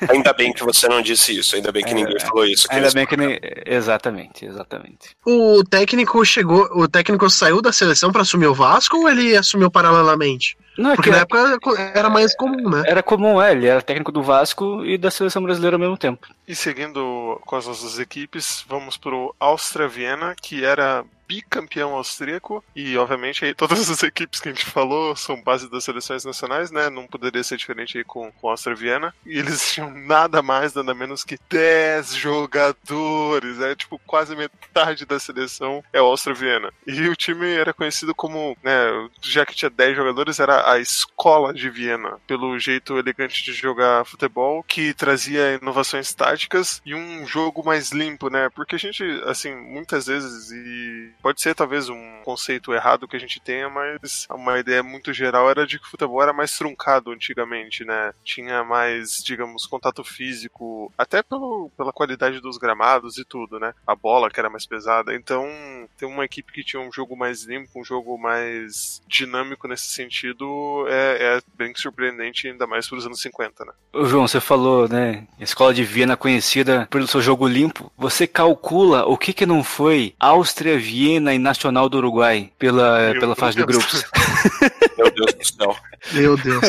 [0.09, 2.67] Ainda bem que você não disse isso, ainda bem que é, ninguém falou isso.
[2.71, 3.39] Ainda bem que nem...
[3.67, 5.11] Exatamente, exatamente.
[5.27, 9.71] O técnico chegou, o técnico saiu da seleção para assumir o Vasco ou ele assumiu
[9.71, 10.57] paralelamente?
[10.77, 11.59] Não, é Porque na época
[11.95, 12.83] era mais comum, né?
[12.87, 13.53] Era comum, é.
[13.53, 16.27] Ele era técnico do Vasco e da seleção brasileira ao mesmo tempo.
[16.47, 22.97] E seguindo com as nossas equipes, vamos pro Áustria Viena, que era bicampeão austríaco e
[22.97, 26.91] obviamente aí todas as equipes que a gente falou são base das seleções nacionais, né?
[26.91, 29.15] Não poderia ser diferente aí com, com Áustria Viena.
[29.25, 35.19] E eles tinham nada mais, nada menos que 10 jogadores, é tipo quase metade da
[35.19, 36.73] seleção é o Áustria Viena.
[36.87, 41.53] E o time era conhecido como, né, já que tinha 10 jogadores, era a escola
[41.53, 47.65] de Viena, pelo jeito elegante de jogar futebol, que trazia inovações táticas e um jogo
[47.65, 48.49] mais limpo, né?
[48.55, 53.19] Porque a gente, assim, muitas vezes, e pode ser talvez um conceito errado que a
[53.19, 57.13] gente tenha, mas uma ideia muito geral era de que o futebol era mais truncado
[57.13, 58.13] antigamente, né?
[58.23, 63.73] Tinha mais, digamos, contato físico, até pelo, pela qualidade dos gramados e tudo, né?
[63.87, 65.15] A bola que era mais pesada.
[65.15, 65.49] Então,
[65.97, 70.85] ter uma equipe que tinha um jogo mais limpo, um jogo mais dinâmico nesse sentido,
[70.89, 73.73] é, é bem surpreendente, ainda mais para os anos 50, né?
[73.95, 75.27] Ô João, você falou, né?
[75.41, 77.91] Escola de Viena conhecida pelo seu jogo limpo.
[77.97, 83.37] Você calcula o que que não foi Áustria, Viena e Nacional do Uruguai pela, pela
[83.37, 84.05] fase de grupos?
[84.97, 85.77] Meu Deus do céu.
[86.13, 86.61] Meu Deus.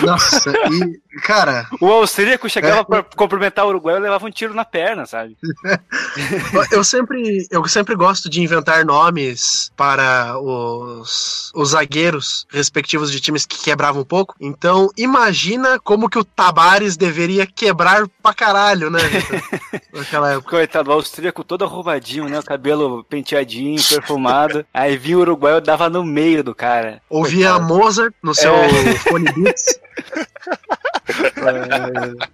[0.00, 1.66] Nossa, e, cara.
[1.80, 5.36] O austríaco chegava é, pra cumprimentar o Uruguai e levava um tiro na perna, sabe?
[6.72, 13.44] eu, sempre, eu sempre gosto de inventar nomes para os, os zagueiros respectivos de times
[13.44, 14.34] que quebravam um pouco.
[14.40, 19.00] Então, imagina como que o Tabares deveria quebrar pra caralho, né?
[19.92, 20.50] Naquela época.
[20.50, 22.38] Coitado, o austríaco todo arrumadinho, né?
[22.38, 24.64] O cabelo penteadinho, perfumado.
[24.72, 27.02] Aí vinha o Uruguai e dava no meio do cara.
[27.08, 27.67] Ouvia Coitado.
[27.68, 28.94] Mozart no seu é.
[28.94, 29.78] fone Beats.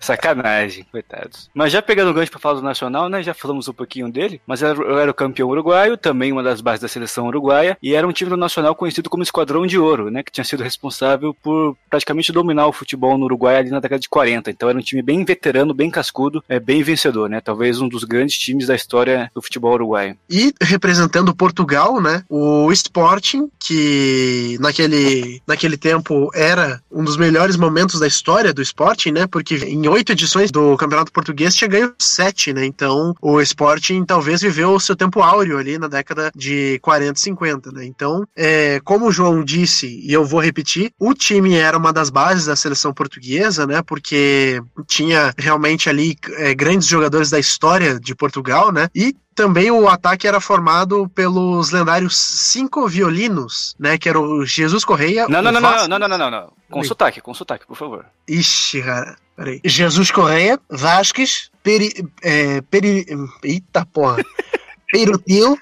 [0.08, 1.50] Sacanagem, coitados.
[1.52, 3.22] Mas já pegando o gancho pra falar do Nacional, né?
[3.22, 6.80] Já falamos um pouquinho dele, mas eu era o campeão uruguaio, também uma das bases
[6.80, 10.22] da seleção uruguaia, e era um time do Nacional conhecido como Esquadrão de Ouro, né?
[10.22, 14.08] Que tinha sido responsável por praticamente dominar o futebol no Uruguai ali na década de
[14.08, 14.50] 40.
[14.50, 17.42] Então era um time bem veterano, bem cascudo, é, bem vencedor, né?
[17.42, 20.16] Talvez um dos grandes times da história do futebol uruguaio.
[20.30, 22.24] E representando Portugal, né?
[22.30, 29.12] O Sporting, que naquele, naquele tempo era um dos melhores momentos da história do Sporting,
[29.12, 29.26] né?
[29.26, 32.64] Porque em oito edições do Campeonato Português tinha ganho sete, né?
[32.64, 37.22] Então o Sporting talvez viveu o seu tempo áureo ali na década de 40 e
[37.22, 37.84] 50, né?
[37.84, 42.10] Então, é, como o João disse, e eu vou repetir, o time era uma das
[42.10, 43.82] bases da seleção portuguesa, né?
[43.82, 48.88] Porque tinha realmente ali é, grandes jogadores da história de Portugal, né?
[48.94, 53.96] E também o ataque era formado pelos lendários cinco violinos, né?
[53.96, 55.28] Que era o Jesus Correia.
[55.28, 55.88] Não, não, não, Vasco...
[55.88, 56.52] não, não, não, não, não.
[56.68, 56.84] Com Oi.
[56.84, 58.04] sotaque, com sotaque, por favor.
[58.26, 59.16] Ixi, cara.
[59.36, 59.60] Peraí.
[59.64, 61.92] Jesus Correia, Vasques, Peri.
[62.20, 63.06] É, peri
[63.44, 64.16] eita porra.
[64.90, 65.56] Perutil,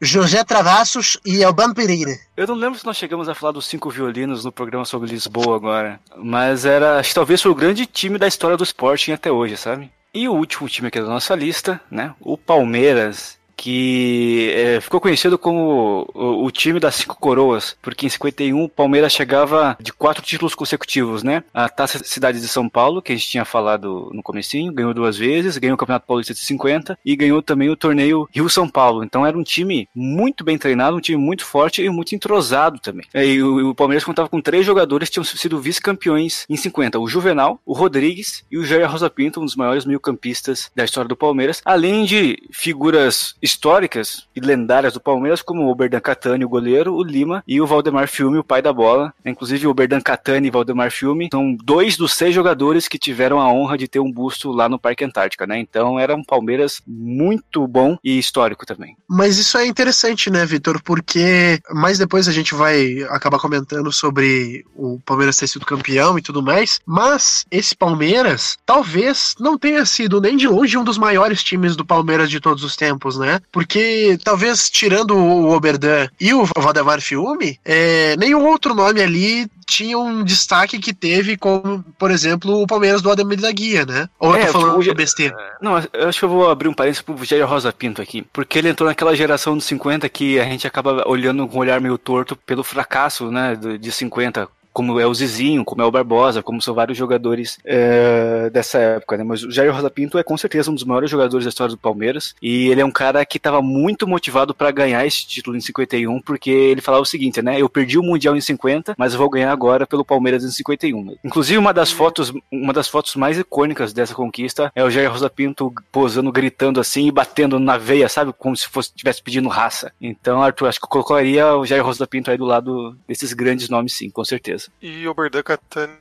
[0.00, 2.12] José Travassos e Albano Pereira.
[2.36, 5.56] Eu não lembro se nós chegamos a falar dos cinco violinos no programa sobre Lisboa
[5.56, 9.32] agora, mas era, acho que talvez foi o grande time da história do Sporting até
[9.32, 9.90] hoje, sabe?
[10.12, 12.14] E o último time aqui da nossa lista, né?
[12.20, 18.08] O Palmeiras, que é, ficou conhecido como o, o, time das cinco coroas, porque em
[18.08, 21.42] 51 o Palmeiras chegava de quatro títulos consecutivos, né?
[21.52, 25.18] A Taça Cidade de São Paulo, que a gente tinha falado no comecinho, ganhou duas
[25.18, 29.02] vezes, ganhou o Campeonato Paulista de 50 e ganhou também o torneio Rio-São Paulo.
[29.02, 33.06] Então era um time muito bem treinado, um time muito forte e muito entrosado também.
[33.12, 37.08] E o, o Palmeiras contava com três jogadores que tinham sido vice-campeões em 50, o
[37.08, 41.16] Juvenal, o Rodrigues e o Jair Rosa Pinto, um dos maiores meio-campistas da história do
[41.16, 46.94] Palmeiras, além de figuras históricas e lendárias do Palmeiras, como o Oberdan Catani, o goleiro,
[46.94, 49.12] o Lima e o Valdemar Filme, o pai da bola.
[49.24, 53.50] Inclusive, o Oberdan Catani e Valdemar Filme são dois dos seis jogadores que tiveram a
[53.50, 55.58] honra de ter um busto lá no Parque Antártica, né?
[55.58, 58.96] Então, era um Palmeiras muito bom e histórico também.
[59.08, 60.82] Mas isso é interessante, né, Vitor?
[60.82, 66.22] Porque mais depois a gente vai acabar comentando sobre o Palmeiras ter sido campeão e
[66.22, 66.80] tudo mais.
[66.84, 71.84] Mas esse Palmeiras talvez não tenha sido nem de longe um dos maiores times do
[71.84, 73.37] Palmeiras de todos os tempos, né?
[73.52, 79.98] Porque talvez tirando o Oberdan e o Valdemar Fiume, é, nenhum outro nome ali tinha
[79.98, 84.08] um destaque que teve, como, por exemplo, o Palmeiras do Ademir da Guia, né?
[84.18, 85.36] Ou eu É, tô falando o- besteira?
[85.60, 88.58] Não, eu acho que eu vou abrir um parênteses pro Jair Rosa Pinto aqui, porque
[88.58, 91.98] ele entrou naquela geração dos 50 que a gente acaba olhando com um olhar meio
[91.98, 94.48] torto pelo fracasso, né, de 50.
[94.72, 99.16] Como é o Zizinho, como é o Barbosa, como são vários jogadores é, dessa época,
[99.16, 99.24] né?
[99.24, 101.78] Mas o Jair Rosa Pinto é com certeza um dos maiores jogadores da história do
[101.78, 102.34] Palmeiras.
[102.42, 106.20] E ele é um cara que estava muito motivado para ganhar esse título em 51,
[106.20, 107.60] porque ele falava o seguinte, né?
[107.60, 111.16] Eu perdi o Mundial em 50, mas eu vou ganhar agora pelo Palmeiras em 51.
[111.24, 115.30] Inclusive, uma das fotos, uma das fotos mais icônicas dessa conquista é o Jair Rosa
[115.30, 118.32] Pinto posando, gritando assim e batendo na veia, sabe?
[118.32, 119.92] Como se fosse estivesse pedindo raça.
[120.00, 123.68] Então, Arthur, acho que eu colocaria o Jair Rosa Pinto aí do lado desses grandes
[123.68, 124.57] nomes, sim, com certeza.
[124.80, 125.98] E o Oberdan Catani,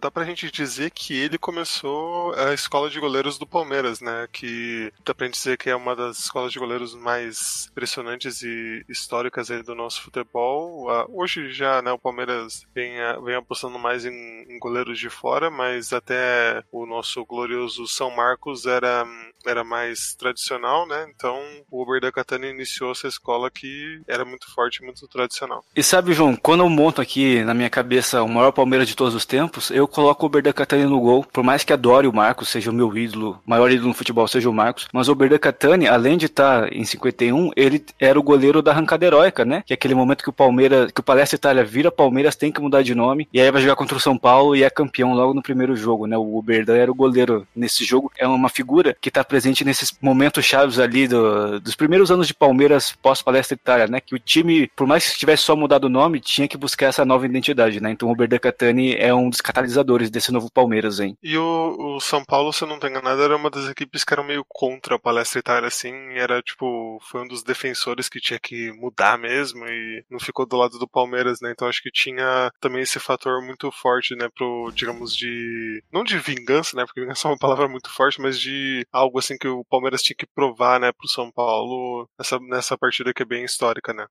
[0.00, 4.28] dá pra gente dizer que ele começou a escola de goleiros do Palmeiras, né?
[4.32, 8.84] Que dá pra gente dizer que é uma das escolas de goleiros mais impressionantes e
[8.88, 10.90] históricas do nosso futebol.
[10.90, 15.08] Ah, Hoje já, né, o Palmeiras vem, ah, vem apostando mais em, em goleiros de
[15.08, 19.06] fora, mas até o nosso glorioso São Marcos era,
[19.46, 21.06] era mais tradicional, né?
[21.14, 25.64] Então o Oberdan Catani iniciou essa escola que era muito forte muito tradicional.
[25.74, 27.85] E sabe, João, quando eu monto aqui na minha cabeça
[28.24, 31.24] o maior Palmeiras de todos os tempos, eu coloco o Oberdan Catani no gol.
[31.32, 34.48] Por mais que adore o Marcos, seja o meu ídolo, maior ídolo no futebol seja
[34.50, 38.60] o Marcos, mas o Oberdan Catani, além de estar em 51, ele era o goleiro
[38.62, 39.62] da arrancada heróica, né?
[39.66, 42.60] Que é aquele momento que o Palmeiras, que o Palestra Itália vira Palmeiras, tem que
[42.60, 45.34] mudar de nome, e aí vai jogar contra o São Paulo e é campeão logo
[45.34, 46.16] no primeiro jogo, né?
[46.16, 50.44] O Oberdan era o goleiro nesse jogo, é uma figura que está presente nesses momentos
[50.44, 54.00] chaves ali do- dos primeiros anos de Palmeiras pós-Palestra Itália, né?
[54.00, 57.04] Que o time, por mais que tivesse só mudado o nome, tinha que buscar essa
[57.04, 57.90] nova identidade, né?
[57.90, 61.16] Então o Oberdan Catani é um dos catalisadores desse novo Palmeiras, hein?
[61.22, 64.12] E o, o São Paulo, se eu não tô enganado, era uma das equipes que
[64.12, 65.94] eram meio contra a palestra Itália, assim.
[66.14, 70.56] Era tipo, foi um dos defensores que tinha que mudar mesmo e não ficou do
[70.56, 71.50] lado do Palmeiras, né?
[71.52, 74.28] Então acho que tinha também esse fator muito forte, né?
[74.34, 75.82] Pro, digamos, de.
[75.92, 76.84] Não de vingança, né?
[76.84, 80.16] Porque vingança é uma palavra muito forte, mas de algo assim que o Palmeiras tinha
[80.16, 80.92] que provar, né?
[80.92, 84.06] Pro São Paulo nessa, nessa partida que é bem histórica, né?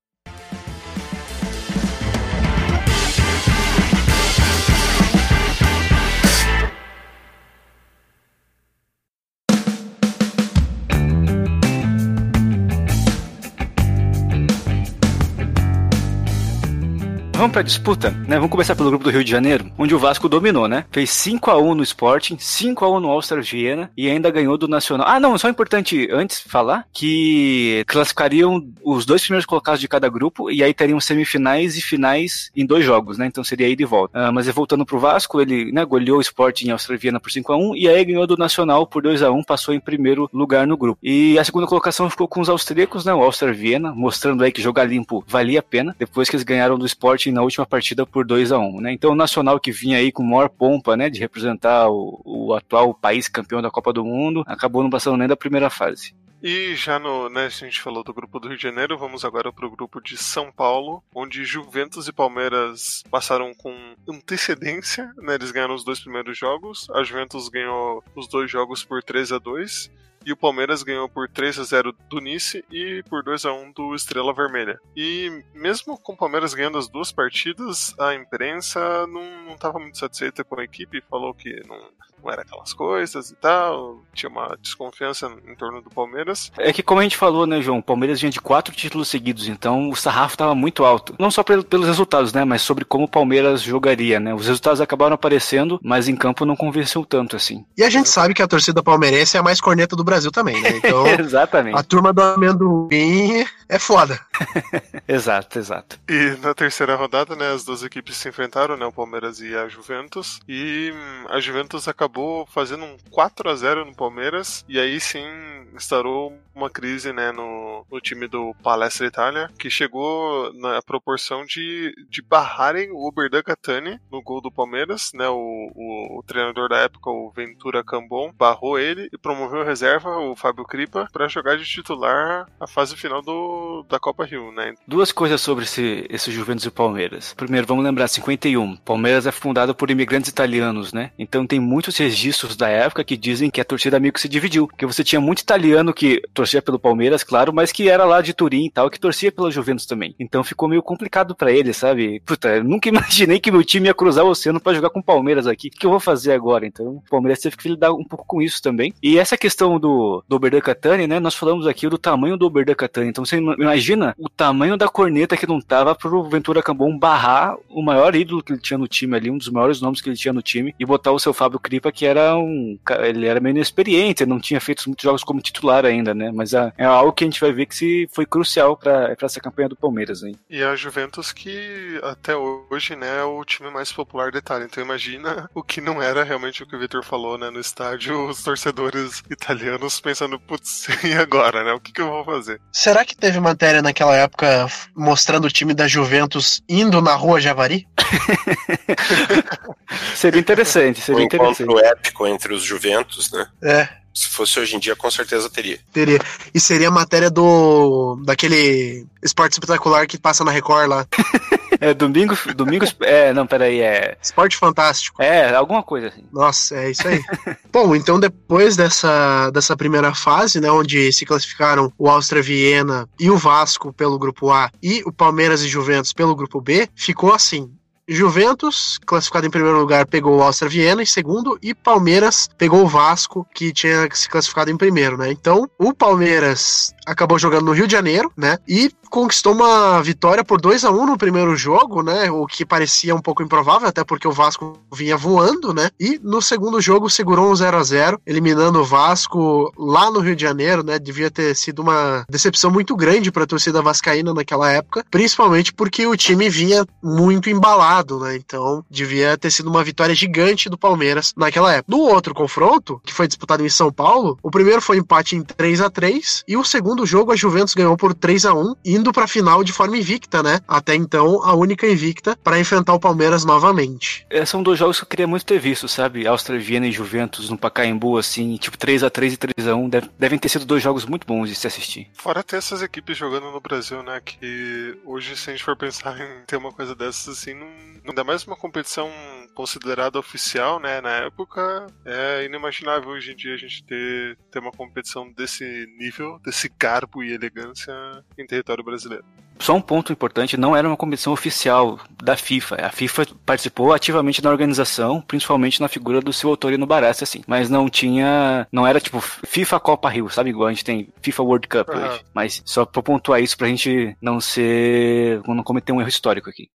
[17.46, 18.38] Vamos pra disputa, né?
[18.38, 20.84] Vamos começar pelo grupo do Rio de Janeiro, onde o Vasco dominou, né?
[20.92, 24.58] Fez 5 a 1 no Sporting, 5 a 1 no All-Star Viena e ainda ganhou
[24.58, 25.08] do Nacional.
[25.08, 30.50] Ah, não, só importante antes falar que classificariam os dois primeiros colocados de cada grupo
[30.50, 33.28] e aí teriam semifinais e finais em dois jogos, né?
[33.28, 34.18] Então seria ida e volta.
[34.18, 37.58] Ah, mas voltando pro Vasco, ele né, goleou o Sporting All-Star Viena por 5 a
[37.58, 40.76] 1 e aí ganhou do Nacional por 2 a 1 passou em primeiro lugar no
[40.76, 40.98] grupo.
[41.04, 43.14] E a segunda colocação ficou com os austríacos, né?
[43.14, 46.80] O All-Star Viena, mostrando aí que jogar limpo valia a pena, depois que eles ganharam
[46.80, 48.94] do Sporting na última partida por 2 a 1 né?
[48.94, 52.94] Então o Nacional que vinha aí com maior pompa, né, de representar o, o atual
[52.94, 56.16] país campeão da Copa do Mundo, acabou não passando nem da primeira fase.
[56.42, 59.52] E já no, né, a gente falou do grupo do Rio de Janeiro, vamos agora
[59.52, 63.74] para o grupo de São Paulo, onde Juventus e Palmeiras passaram com
[64.08, 69.02] antecedência, né, eles ganharam os dois primeiros jogos, a Juventus ganhou os dois jogos por
[69.02, 69.90] 3 a 2
[70.26, 73.72] e o Palmeiras ganhou por 3 a 0 do Nice e por 2 a 1
[73.72, 74.80] do Estrela Vermelha.
[74.96, 80.44] E mesmo com o Palmeiras ganhando as duas partidas, a imprensa não estava muito satisfeita
[80.44, 81.78] com a equipe, falou que não,
[82.24, 86.52] não era aquelas coisas e tal, tinha uma desconfiança em torno do Palmeiras.
[86.58, 89.48] É que como a gente falou, né, João, o Palmeiras vinha de quatro títulos seguidos,
[89.48, 91.16] então o sarrafo estava muito alto.
[91.20, 94.34] Não só pelos resultados, né, mas sobre como o Palmeiras jogaria, né.
[94.34, 97.64] Os resultados acabaram aparecendo, mas em campo não convenceu tanto assim.
[97.78, 100.62] E a gente sabe que a torcida palmeirense é a mais corneta do Brasil também,
[100.62, 100.70] né?
[100.86, 101.78] Então, Exatamente.
[101.78, 104.20] a turma do amendoim é foda.
[105.08, 106.00] exato, exato.
[106.10, 109.68] E na terceira rodada, né, as duas equipes se enfrentaram, né, o Palmeiras e a
[109.68, 115.00] Juventus, e hum, a Juventus acabou fazendo um 4 a 0 no Palmeiras, e aí
[115.00, 115.26] sim
[115.74, 121.94] instaurou uma crise, né, no, no time do Palestra Itália, que chegou na proporção de,
[122.10, 126.78] de barrarem o Oberdan Catani no gol do Palmeiras, né, o, o, o treinador da
[126.78, 131.66] época, o Ventura Cambon, barrou ele e promoveu reserva, o Fábio Cripa, para jogar de
[131.66, 134.25] titular a fase final do, da Copa
[134.56, 134.74] Né.
[134.88, 137.34] Duas coisas sobre esse, esse Juventus e Palmeiras.
[137.34, 138.78] Primeiro, vamos lembrar, 51.
[138.78, 141.12] Palmeiras é fundado por imigrantes italianos, né?
[141.18, 144.68] Então tem muitos registros da época que dizem que a torcida meio que se dividiu.
[144.68, 148.34] Porque você tinha muito italiano que torcia pelo Palmeiras, claro, mas que era lá de
[148.34, 150.16] Turim e tal, que torcia pela Juventus também.
[150.20, 152.22] Então ficou meio complicado para ele, sabe?
[152.26, 155.04] Puta, eu nunca imaginei que meu time ia cruzar o oceano para jogar com o
[155.04, 155.68] Palmeiras aqui.
[155.68, 156.66] O que eu vou fazer agora?
[156.66, 158.94] Então o Palmeiras teve que lidar um pouco com isso também.
[159.02, 161.20] E essa questão do, do Oberdan Catani, né?
[161.20, 163.10] Nós falamos aqui do tamanho do Oberdan Catani.
[163.10, 167.82] Então você imagina o tamanho da corneta que não tava pro Ventura Cambon barrar o
[167.82, 170.34] maior ídolo que ele tinha no time ali, um dos maiores nomes que ele tinha
[170.34, 172.78] no time, e botar o seu Fábio Cripa, que era um.
[173.02, 176.32] Ele era meio inexperiente, não tinha feito muitos jogos como titular ainda, né?
[176.34, 179.40] Mas é, é algo que a gente vai ver que se foi crucial para essa
[179.40, 180.36] campanha do Palmeiras aí.
[180.50, 184.66] E a Juventus que até hoje, né, é o time mais popular da Itália.
[184.66, 188.28] Então imagina o que não era realmente o que o Vitor falou, né, no estádio,
[188.28, 191.74] os torcedores italianos pensando, putz, e agora, né?
[191.74, 192.62] O que, que eu vou fazer?
[192.72, 197.88] Será que teve matéria naquela época mostrando o time da Juventus indo na rua Javari?
[200.16, 201.64] seria interessante, seria um interessante.
[201.64, 203.48] encontro épico entre os Juventus, né?
[203.64, 203.88] É.
[204.14, 205.78] Se fosse hoje em dia, com certeza teria.
[205.92, 206.20] Teria.
[206.54, 208.18] E seria a matéria do.
[208.24, 211.06] daquele esporte espetacular que passa na Record lá.
[211.86, 214.18] É, domingo, domingo, é, não, peraí, é...
[214.20, 215.22] Esporte Fantástico.
[215.22, 216.24] É, alguma coisa assim.
[216.34, 217.22] Nossa, é isso aí.
[217.72, 223.30] Bom, então depois dessa, dessa primeira fase, né, onde se classificaram o Áustria Viena e
[223.30, 227.72] o Vasco pelo grupo A e o Palmeiras e Juventus pelo grupo B, ficou assim.
[228.08, 232.88] Juventus, classificado em primeiro lugar, pegou o Áustria Viena em segundo, e Palmeiras pegou o
[232.88, 235.32] Vasco, que tinha se classificado em primeiro, né?
[235.32, 238.58] Então, o Palmeiras acabou jogando no Rio de Janeiro, né?
[238.68, 242.30] E conquistou uma vitória por 2 a 1 no primeiro jogo, né?
[242.32, 245.90] O que parecia um pouco improvável, até porque o Vasco vinha voando, né?
[246.00, 250.36] E no segundo jogo segurou um 0 a 0 eliminando o Vasco lá no Rio
[250.36, 251.00] de Janeiro, né?
[251.00, 256.06] Devia ter sido uma decepção muito grande para a torcida vascaína naquela época, principalmente porque
[256.06, 258.36] o time vinha muito embalado, né?
[258.36, 261.96] Então, devia ter sido uma vitória gigante do Palmeiras naquela época.
[261.96, 265.82] No outro confronto, que foi disputado em São Paulo, o primeiro foi empate em 3
[265.82, 266.64] a 3 e o
[266.96, 269.98] segundo jogo a Juventus ganhou por 3 a 1 indo para a final de forma
[269.98, 270.62] invicta, né?
[270.66, 274.26] Até então, a única invicta para enfrentar o Palmeiras novamente.
[274.30, 276.26] É, são dois jogos que eu queria muito ter visto, sabe?
[276.26, 279.90] Áustria Viena e Juventus no Pacaembu, assim, tipo 3 a 3 e 3 a 1
[279.90, 282.10] Deve, devem ter sido dois jogos muito bons de se assistir.
[282.14, 284.22] Fora ter essas equipes jogando no Brasil, né?
[284.24, 287.68] Que hoje, se a gente for pensar em ter uma coisa dessas, assim, não,
[288.08, 289.12] ainda mais uma competição
[289.54, 291.02] considerada oficial, né?
[291.02, 296.40] Na época, é inimaginável hoje em dia a gente ter, ter uma competição desse nível,
[296.44, 297.92] desse garbo e elegância
[298.38, 299.26] em território brasileiro.
[299.58, 302.76] Só um ponto importante, não era uma competição oficial da FIFA.
[302.86, 307.42] A FIFA participou ativamente na organização, principalmente na figura do seu Autorino Barassi, assim.
[307.48, 310.50] Mas não tinha, não era tipo FIFA Copa Rio, sabe?
[310.50, 312.08] Igual a gente tem FIFA World Cup Aham.
[312.08, 312.22] hoje.
[312.34, 316.70] Mas só pra pontuar isso pra gente não ser, não cometer um erro histórico aqui.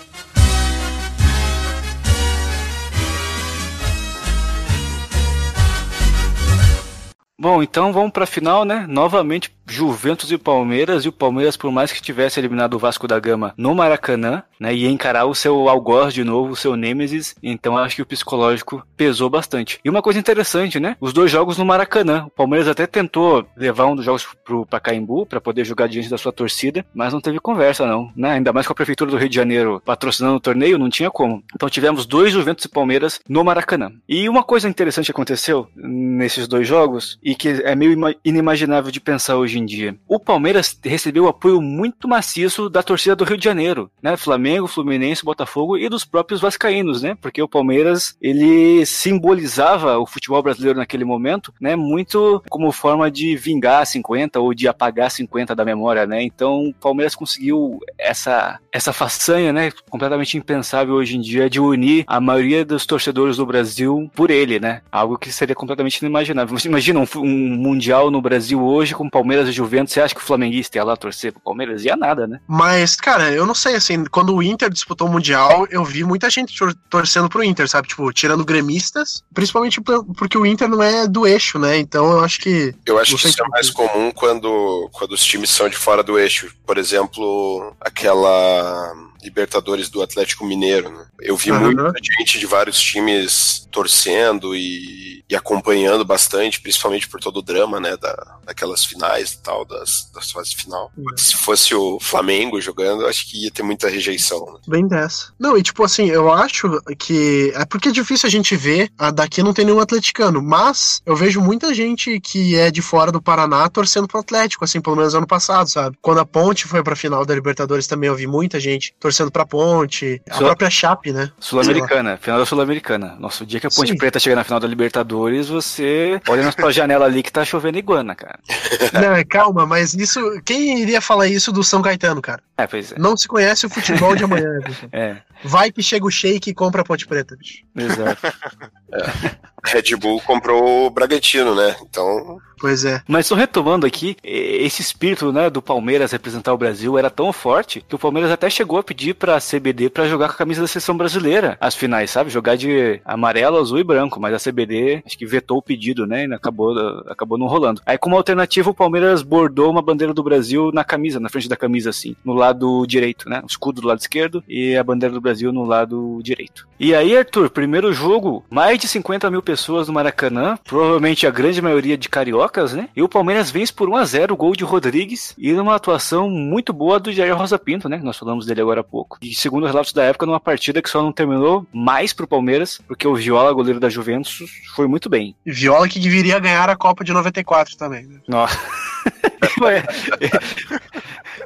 [7.41, 8.85] Bom, então vamos pra final, né?
[8.89, 13.21] Novamente Juventus e Palmeiras, e o Palmeiras, por mais que tivesse eliminado o Vasco da
[13.21, 17.77] Gama no Maracanã, né, ia encarar o seu algoz de novo, o seu Nêmesis, então
[17.77, 19.79] acho que o psicológico pesou bastante.
[19.85, 23.87] E uma coisa interessante, né, os dois jogos no Maracanã, o Palmeiras até tentou levar
[23.87, 27.39] um dos jogos pro Pacaembu para poder jogar diante da sua torcida, mas não teve
[27.39, 30.79] conversa não, né, ainda mais com a Prefeitura do Rio de Janeiro patrocinando o torneio,
[30.79, 31.45] não tinha como.
[31.55, 33.93] Então tivemos dois Juventus e Palmeiras no Maracanã.
[34.09, 39.37] E uma coisa interessante aconteceu nesses dois jogos, e que é meio inimaginável de pensar
[39.37, 39.95] hoje em dia.
[40.09, 44.17] O Palmeiras recebeu apoio muito maciço da torcida do Rio de Janeiro, né?
[44.17, 47.19] Flamengo, Fluminense, Botafogo e dos próprios vascaínos, né?
[47.21, 51.77] Porque o Palmeiras, ele simbolizava o futebol brasileiro naquele momento, né?
[51.77, 56.23] Muito como forma de vingar 50 ou de apagar 50 da memória, né?
[56.23, 62.05] Então, o Palmeiras conseguiu essa essa façanha, né, completamente impensável hoje em dia de unir
[62.07, 64.83] a maioria dos torcedores do Brasil por ele, né?
[64.91, 66.57] Algo que seria completamente inimaginável.
[66.65, 70.25] Imagina um, um mundial no Brasil hoje com Palmeiras e Juventus, você acha que o
[70.25, 71.85] flamenguista ia lá torcer pro Palmeiras?
[71.85, 72.41] Ia nada, né?
[72.47, 76.31] Mas, cara, eu não sei, assim, quando o Inter disputou o Mundial, eu vi muita
[76.31, 77.89] gente tor torcendo pro Inter, sabe?
[77.89, 81.79] Tipo, tirando gremistas, principalmente porque o Inter não é do eixo, né?
[81.79, 82.75] Então eu acho que.
[82.87, 86.19] Eu acho que isso é mais comum quando, quando os times são de fora do
[86.19, 86.53] eixo.
[86.67, 88.95] Por exemplo, aquela.
[89.23, 90.91] Libertadores do Atlético Mineiro.
[90.91, 91.07] Né?
[91.21, 91.61] Eu vi uhum.
[91.61, 97.79] muita gente de vários times torcendo e, e, acompanhando bastante, principalmente por todo o drama,
[97.79, 100.91] né, da, daquelas finais e tal, das, das fases final.
[100.97, 101.17] Uhum.
[101.17, 104.39] Se fosse o Flamengo jogando, acho que ia ter muita rejeição.
[104.53, 104.59] Né?
[104.67, 105.33] Bem dessa.
[105.39, 109.11] Não, e tipo assim, eu acho que é porque é difícil a gente ver, a
[109.11, 113.21] daqui não tem nenhum atleticano, mas eu vejo muita gente que é de fora do
[113.21, 115.99] Paraná torcendo pro Atlético, assim, pelo menos ano passado, sabe?
[116.01, 119.47] Quando a Ponte foi pra final da Libertadores também eu vi muita gente torcendo pra
[119.47, 120.47] Ponte, a Sul...
[120.47, 121.31] própria Chape, né?
[121.39, 123.17] Sul-Americana, final da Sul-Americana.
[123.19, 123.97] Nosso dia que a Ponte Sim.
[123.97, 127.79] Preta chega na final da Libertadores, você olha na sua janela ali que tá chovendo
[127.79, 128.39] iguana, cara.
[128.93, 130.21] Não, calma, mas isso.
[130.45, 132.43] Quem iria falar isso do São Caetano, cara?
[132.57, 132.99] É, pois é.
[132.99, 134.59] Não se conhece o futebol de amanhã.
[134.93, 135.17] é.
[135.45, 137.63] Vai que chega o shake e compra a Ponte Preta, bicho.
[137.77, 138.27] Exato.
[138.93, 139.49] é.
[139.65, 141.77] Red Bull comprou o Bragantino, né?
[141.83, 142.39] Então.
[142.59, 143.03] Pois é.
[143.07, 144.17] Mas só retomando aqui,
[144.59, 148.51] esse espírito, né, do Palmeiras representar o Brasil era tão forte que o Palmeiras até
[148.51, 152.11] chegou a pedir pra CBD para jogar com a camisa da seleção brasileira as finais,
[152.11, 152.31] sabe?
[152.31, 156.27] Jogar de amarelo, azul e branco, mas a CBD acho que vetou o pedido, né?
[156.27, 156.77] E acabou,
[157.09, 157.81] acabou não rolando.
[157.85, 161.57] Aí, como alternativa, o Palmeiras bordou uma bandeira do Brasil na camisa, na frente da
[161.57, 163.41] camisa, assim, no lado direito, né?
[163.43, 166.67] O escudo do lado esquerdo e a bandeira do Brasil no lado direito.
[166.79, 171.61] E aí, Arthur, primeiro jogo, mais de 50 mil pessoas no Maracanã, provavelmente a grande
[171.61, 172.89] maioria de cariocas, né?
[172.97, 176.29] E o Palmeiras vence por 1 a 0 o gol de Rodrigues e numa atuação
[176.31, 177.99] muito boa do Jair Rosa Pinto, né?
[177.99, 179.19] Que nós falamos dele agora há pouco.
[179.23, 183.07] E segundo relatos da época, numa partida que só não terminou mais pro Palmeiras, porque
[183.07, 184.43] o Viola, goleiro da Juventus,
[184.75, 185.35] foi muito bem.
[185.45, 188.07] Viola que deveria ganhar a Copa de 94 também.
[188.07, 188.21] Né?
[188.29, 188.59] Nossa.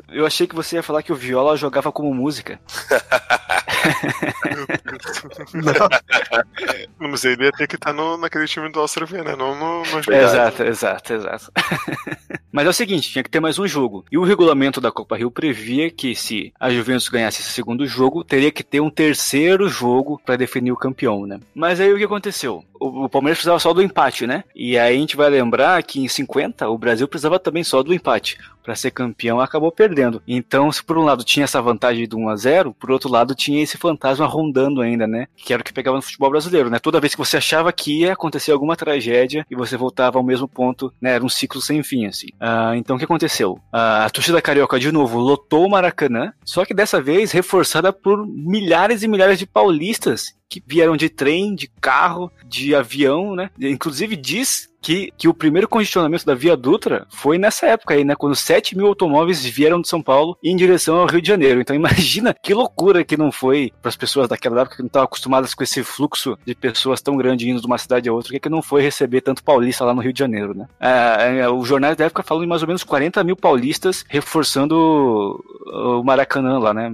[0.09, 2.61] Eu achei que você ia falar que o Viola jogava como música.
[5.55, 5.89] não.
[6.99, 9.37] Mas ele ia ter que estar no, naquele time do Austria né?
[9.37, 11.53] Não no, no Exato, exato, exato.
[12.53, 14.05] Mas é o seguinte, tinha que ter mais um jogo.
[14.13, 18.23] E o regulamento da Copa Rio previa que se a Juventus ganhasse esse segundo jogo,
[18.23, 21.41] teria que ter um terceiro jogo para definir o campeão, né?
[21.55, 22.63] Mas aí o que aconteceu?
[22.79, 24.45] O, o Palmeiras precisava só do empate, né?
[24.55, 27.95] E aí a gente vai lembrar que em 50 o Brasil precisava também só do
[27.95, 30.23] empate para ser campeão, acabou perdendo.
[30.27, 33.35] Então, se por um lado tinha essa vantagem do 1 a 0, por outro lado
[33.35, 35.27] tinha esse fantasma rondando ainda, né?
[35.37, 36.79] Que era o que pegava no futebol brasileiro, né?
[36.79, 40.49] Toda vez que você achava que ia acontecer alguma tragédia e você voltava ao mesmo
[40.49, 41.15] ponto, né?
[41.15, 42.29] Era um ciclo sem fim, assim.
[42.41, 43.59] Ah, então, o que aconteceu?
[43.73, 48.27] Ah, a torcida carioca, de novo, lotou o Maracanã, só que dessa vez reforçada por
[48.27, 53.49] milhares e milhares de paulistas que vieram de trem, de carro, de avião, né?
[53.59, 58.15] Inclusive diz que, que o primeiro congestionamento da Via Dutra foi nessa época aí, né?
[58.17, 61.61] Quando 7 mil automóveis vieram de São Paulo em direção ao Rio de Janeiro.
[61.61, 65.05] Então imagina que loucura que não foi para as pessoas daquela época que não estavam
[65.05, 68.41] acostumadas com esse fluxo de pessoas tão grande indo de uma cidade a outra, que,
[68.41, 70.67] que não foi receber tanto paulista lá no Rio de Janeiro, né?
[70.81, 75.43] É, é, o jornal da época falou em mais ou menos 40 mil paulistas reforçando
[75.73, 76.91] o Maracanã lá, né?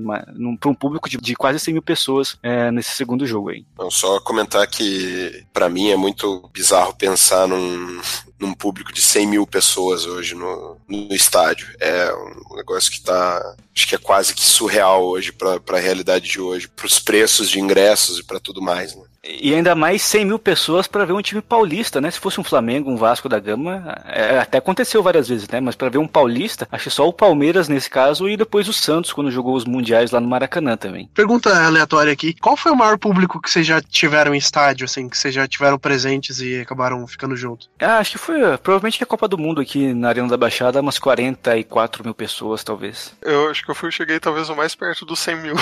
[0.60, 3.47] Para um público de, de, quase 100 mil pessoas é, nesse segundo jogo
[3.78, 8.00] Não, só comentar que para mim é muito bizarro pensar num
[8.38, 11.68] num, público de 100 mil pessoas hoje no, no estádio.
[11.80, 16.28] É um negócio que está acho que é quase que surreal hoje para a realidade
[16.28, 18.94] de hoje, para os preços de ingressos e para tudo mais.
[18.94, 19.02] Né?
[19.40, 22.10] E ainda mais 100 mil pessoas para ver um time paulista, né?
[22.10, 25.60] Se fosse um Flamengo, um Vasco da Gama, é, até aconteceu várias vezes, né?
[25.60, 28.72] Mas para ver um paulista, acho que só o Palmeiras nesse caso e depois o
[28.72, 31.10] Santos quando jogou os mundiais lá no Maracanã também.
[31.14, 35.08] Pergunta aleatória aqui: qual foi o maior público que vocês já tiveram em estádio, assim,
[35.08, 37.68] que vocês já tiveram presentes e acabaram ficando junto?
[37.80, 40.98] Ah, acho que foi provavelmente a Copa do Mundo aqui na Arena da Baixada, umas
[40.98, 43.12] 44 mil pessoas, talvez.
[43.22, 45.54] Eu acho que eu fui, cheguei talvez o mais perto dos 100 mil.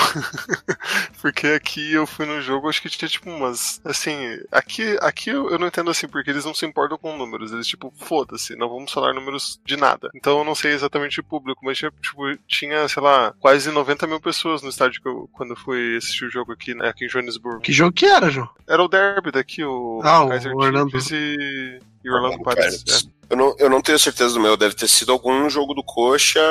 [1.21, 3.56] porque aqui eu fui no jogo, acho que tinha tipo umas.
[3.83, 7.51] Assim, aqui, aqui eu, não entendo assim, porque eles não se importam com números.
[7.51, 10.09] Eles, tipo, foda-se, não vamos falar números de nada.
[10.15, 14.07] Então eu não sei exatamente o público, mas tinha, tipo, tinha, sei lá, quase 90
[14.07, 17.05] mil pessoas no estádio que eu, quando eu fui assistir o jogo aqui, né, aqui
[17.05, 17.61] em Joanesburgo.
[17.61, 18.49] Que jogo que era, João?
[18.67, 20.91] Era o derby daqui, o Ah, o Kaiser Orlando.
[20.91, 23.07] Chiefs e, e Orlando Pirates.
[23.07, 23.33] é.
[23.33, 26.41] eu, não, eu não tenho certeza do meu, deve ter sido algum jogo do Coxa,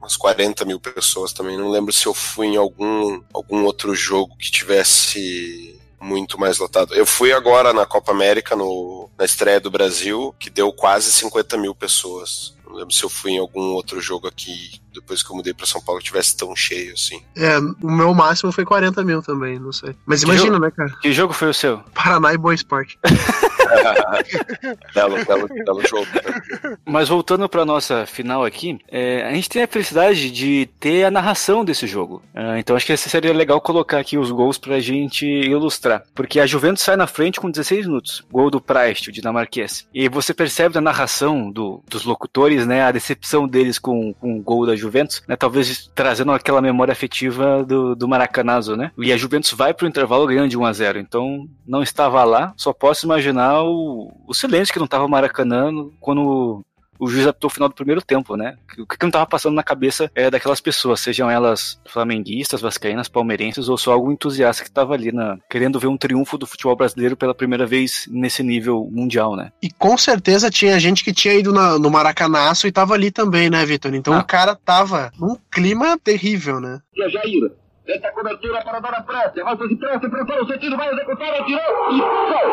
[0.00, 1.56] umas 40 mil pessoas também.
[1.56, 6.94] Não lembro se eu fui em algum, algum outro jogo que tivesse muito mais lotado.
[6.94, 11.56] Eu fui agora na Copa América, no, na estreia do Brasil, que deu quase 50
[11.58, 12.54] mil pessoas.
[12.66, 15.66] Não lembro se eu fui em algum outro jogo aqui, depois que eu mudei pra
[15.66, 17.20] São Paulo, que tivesse tão cheio assim.
[17.36, 19.94] É, o meu máximo foi 40 mil também, não sei.
[20.06, 20.90] Mas Que imagina, né, cara?
[21.02, 21.78] Que jogo foi o seu?
[21.92, 22.98] Paraná e Boa Esporte.
[24.94, 26.06] belo, belo, belo jogo.
[26.14, 26.76] né?
[26.84, 31.10] Mas voltando para nossa final aqui, é, a gente tem a felicidade de ter a
[31.10, 32.22] narração desse jogo.
[32.34, 36.02] Ah, então acho que seria legal colocar aqui os gols pra gente ilustrar.
[36.14, 38.24] Porque a Juventus sai na frente com 16 minutos.
[38.30, 39.86] Gol do Priest, o dinamarquês.
[39.92, 44.42] E você percebe na narração do- dos locutores, né, a decepção deles com, com o
[44.42, 48.90] gol da Juventus, né, talvez trazendo aquela memória afetiva do, do Maracanazo, né?
[48.98, 52.52] E a Juventus vai pro intervalo ganhando de 1 a 0 Então não estava lá,
[52.56, 56.64] só posso imaginar o, o silêncio que não estava Maracanã quando
[56.98, 58.58] o juiz apitou o final do primeiro tempo, né?
[58.78, 63.08] O que que não tava passando na cabeça é, daquelas pessoas, sejam elas flamenguistas, vascaínas,
[63.08, 66.76] palmeirenses ou só algum entusiasta que tava ali na, querendo ver um triunfo do futebol
[66.76, 69.50] brasileiro pela primeira vez nesse nível mundial, né?
[69.62, 73.48] E com certeza tinha gente que tinha ido na- no Maracanaço e tava ali também,
[73.48, 73.94] né, Vitor?
[73.94, 74.18] Então Ah.
[74.20, 76.80] o cara tava num clima terrível, né?
[76.92, 77.50] Aqui é Jair.
[77.90, 79.40] Tenta cobertura para Dona Preste.
[79.40, 82.44] Avança de Preste, pressão, o sentido, vai executar, atirou e gol!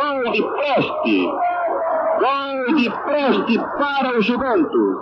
[0.00, 1.26] Gol de Preste.
[2.20, 4.96] Gol de Preste para o Juventus.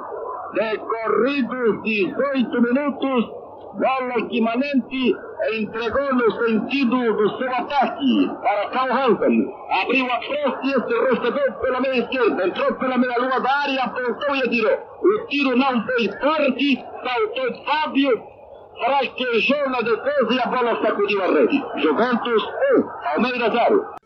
[0.55, 3.31] Decorridos 18 minutos,
[3.75, 5.17] bola equivalente
[5.53, 9.55] entregou no sentido do seu ataque para Hansen.
[9.71, 14.35] Abriu a Preste, se recebeu pela meia esquerda, entrou pela meia lua da área, apontou
[14.35, 14.79] e atirou.
[15.01, 18.38] O tiro não foi forte, saltou Fábio,
[18.85, 21.63] fraquejou na defesa e a bola sacudiu a rede.
[21.83, 22.83] Juventus 1,
[23.23, 23.99] Palmeiras 0.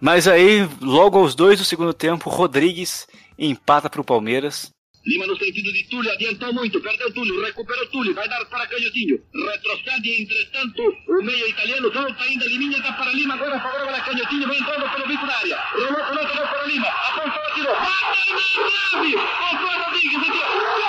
[0.00, 3.06] Mas aí, logo aos dois do segundo tempo, Rodrigues
[3.38, 4.72] empata pro Palmeiras.
[5.06, 9.18] Lima no sentido de Túlio, adiantou muito, perdeu Túlio, recuperou Túlio, vai dar para Canhotinho.
[9.34, 14.46] Retrocede, entretanto, o meio italiano, volta ainda, Liminha dá para Lima, agora favorável a Canhotinho,
[14.46, 15.58] vai entrando pelo bico da área.
[15.72, 17.74] Rolou, rolou, rolou para Lima, apontou, atirou.
[17.74, 19.16] Bate na trave!
[19.16, 20.48] Voltou Rodrigues, atirou.
[20.50, 20.80] Gol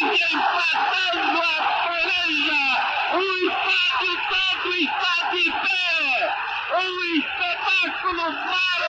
[0.07, 1.55] Empatando a
[1.89, 2.65] Pereira.
[3.15, 5.83] O estádio todo está de pé.
[6.79, 8.25] Um espetáculo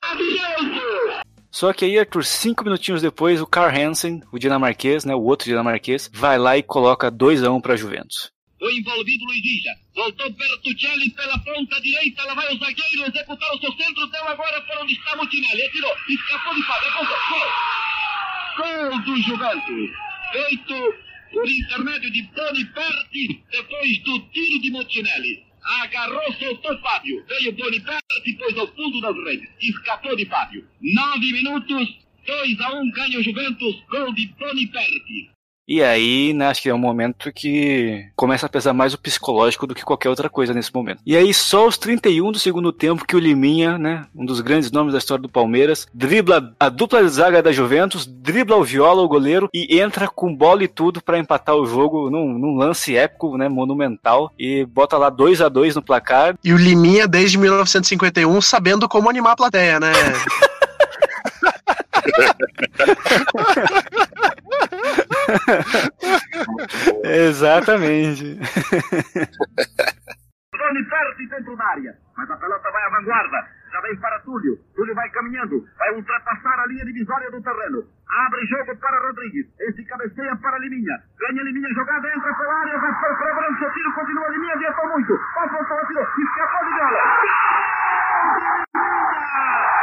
[0.03, 1.23] maravilhoso.
[1.51, 5.47] Só que aí, Arthur, cinco minutinhos depois, o Carl Hansen, o dinamarquês, né, o outro
[5.47, 8.31] dinamarquês, vai lá e coloca 2 a 1 pra Juventus.
[8.63, 9.71] Foi envolvido Luiz Ija.
[9.93, 12.23] Voltou Bertuccelli pela ponta direita.
[12.23, 14.07] Lá vai o zagueiro executar o seu centro.
[14.07, 15.63] Deu agora para onde está Mutinelli.
[15.63, 15.93] Atirou.
[16.07, 16.89] Escapou de Fábio.
[16.89, 17.17] Apontou.
[18.57, 18.89] Gol.
[18.89, 19.91] Gol do Juventus.
[20.31, 20.95] Feito
[21.33, 25.43] por intermédio de Boniperti depois do tiro de Mutinelli.
[25.81, 27.25] Agarrou, soltou Fábio.
[27.25, 29.49] Veio Boniperti, pôs ao fundo das redes.
[29.61, 30.67] Escapou de Fábio.
[30.79, 32.03] Nove minutos.
[32.25, 33.83] 2 a 1 um, ganha o Juventus.
[33.89, 35.32] Gol de Boniperti.
[35.67, 39.65] E aí, né, acho que é um momento que começa a pesar mais o psicológico
[39.65, 40.99] do que qualquer outra coisa nesse momento.
[41.05, 44.71] E aí, só aos 31 do segundo tempo que o Liminha, né, um dos grandes
[44.71, 49.07] nomes da história do Palmeiras, dribla a dupla zaga da Juventus, dribla o Viola, o
[49.07, 53.37] goleiro, e entra com bola e tudo pra empatar o jogo num, num lance épico,
[53.37, 56.35] né, monumental, e bota lá 2 a 2 no placar.
[56.43, 59.91] E o Liminha, desde 1951, sabendo como animar a plateia, né?
[67.03, 68.39] Exatamente.
[70.51, 71.95] Boniperti dentro da área.
[72.15, 73.47] Mas a pelota vai à vanguarda.
[73.71, 74.55] Já vem para Túlio.
[74.75, 75.65] Túlio vai caminhando.
[75.77, 77.83] Vai ultrapassar a linha divisória do terreno.
[78.27, 79.47] Abre jogo para Rodrigues.
[79.59, 81.01] Esse cabeceia para Liminha.
[81.19, 82.77] Ganha Liminha jogada, entra pela área.
[82.79, 83.71] Vai para o Cobrança.
[83.73, 84.29] Tiro continua.
[84.29, 85.13] Liminha adiantou muito.
[85.37, 86.03] Apontou, atirou.
[86.03, 87.01] Escapou de bola.
[88.13, 89.82] Gol de Liminha!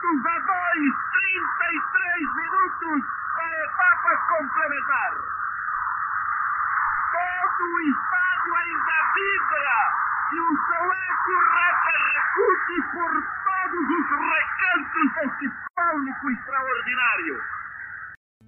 [0.00, 3.02] tantos a dois, 33 minutos
[3.36, 5.12] da etapa complementar.
[7.12, 9.78] Todo o estádio ainda vibra
[10.32, 13.12] e o seu eco repercute por
[13.44, 15.46] todos os recantos deste
[15.76, 17.42] público extraordinário.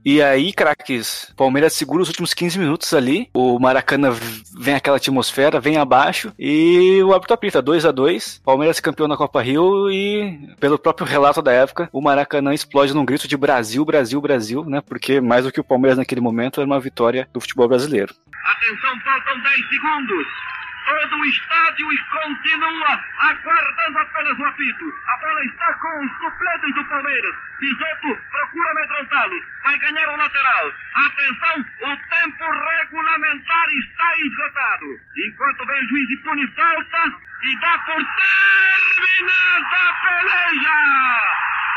[0.04, 3.28] E aí, craques, Palmeiras segura os últimos 15 minutos ali.
[3.32, 4.10] O Maracanã
[4.58, 6.32] vem aquela atmosfera, vem abaixo.
[6.38, 9.90] E o árbitro apita 2 a 2 Palmeiras campeão na Copa Rio.
[9.90, 14.64] E, pelo próprio relato da época, o Maracanã explode num grito de Brasil, Brasil, Brasil,
[14.64, 14.80] né?
[14.80, 18.14] Porque mais do que o Palmeiras naquele momento era uma vitória do futebol brasileiro.
[18.44, 20.51] Atenção, faltam 10 segundos.
[20.84, 24.94] Todo o estádio continua aguardando apenas o apito.
[25.06, 27.34] A bola está com os suplentes do Palmeiras.
[27.58, 29.44] Pisoto procura amedrontá-los.
[29.62, 30.72] Vai ganhar o lateral.
[30.94, 35.00] Atenção, o tempo regulamentar está esgotado.
[35.16, 40.78] Enquanto vem o juiz e pune falta e dá por terminada a peleja.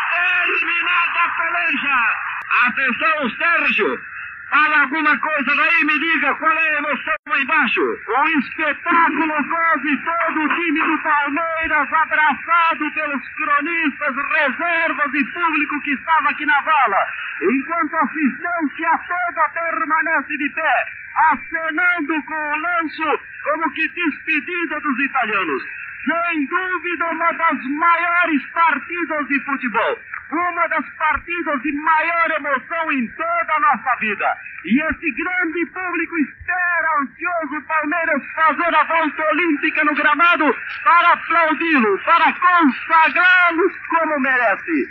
[0.09, 2.25] Terminada a peleja.
[2.67, 4.14] Atenção, Sérgio.
[4.49, 7.81] Fala alguma coisa daí, me diga qual é a emoção lá embaixo.
[7.81, 15.91] O espetáculo quase todo o time do Palmeiras abraçado pelos cronistas, reservas e público que
[15.91, 17.07] estava aqui na vala.
[17.41, 20.85] Enquanto a assistência toda permanece de pé,
[21.31, 25.63] acenando com o lanço como que despedida dos italianos.
[26.05, 29.99] Sem dúvida, uma das maiores partidas de futebol
[30.31, 34.37] uma das partidas de maior emoção em toda a nossa vida.
[34.65, 41.13] E esse grande público espera ansioso o Palmeiras fazer a volta olímpica no gramado para
[41.13, 44.89] aplaudi-lo, para consagrá-lo como merece.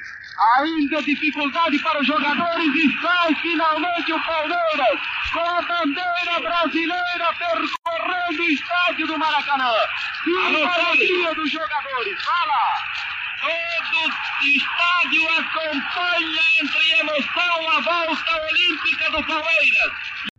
[0.59, 5.01] Ainda dificuldade para os jogadores e sai finalmente o Palmeiras
[5.32, 9.72] com a bandeira brasileira percorrendo o estádio do Maracanã.
[10.24, 12.24] Que alegria dos jogadores!
[12.24, 13.24] Fala!
[13.45, 14.09] Todo
[14.42, 20.34] estádio acompanha entre emoção a volta olímpica do Palmeiras.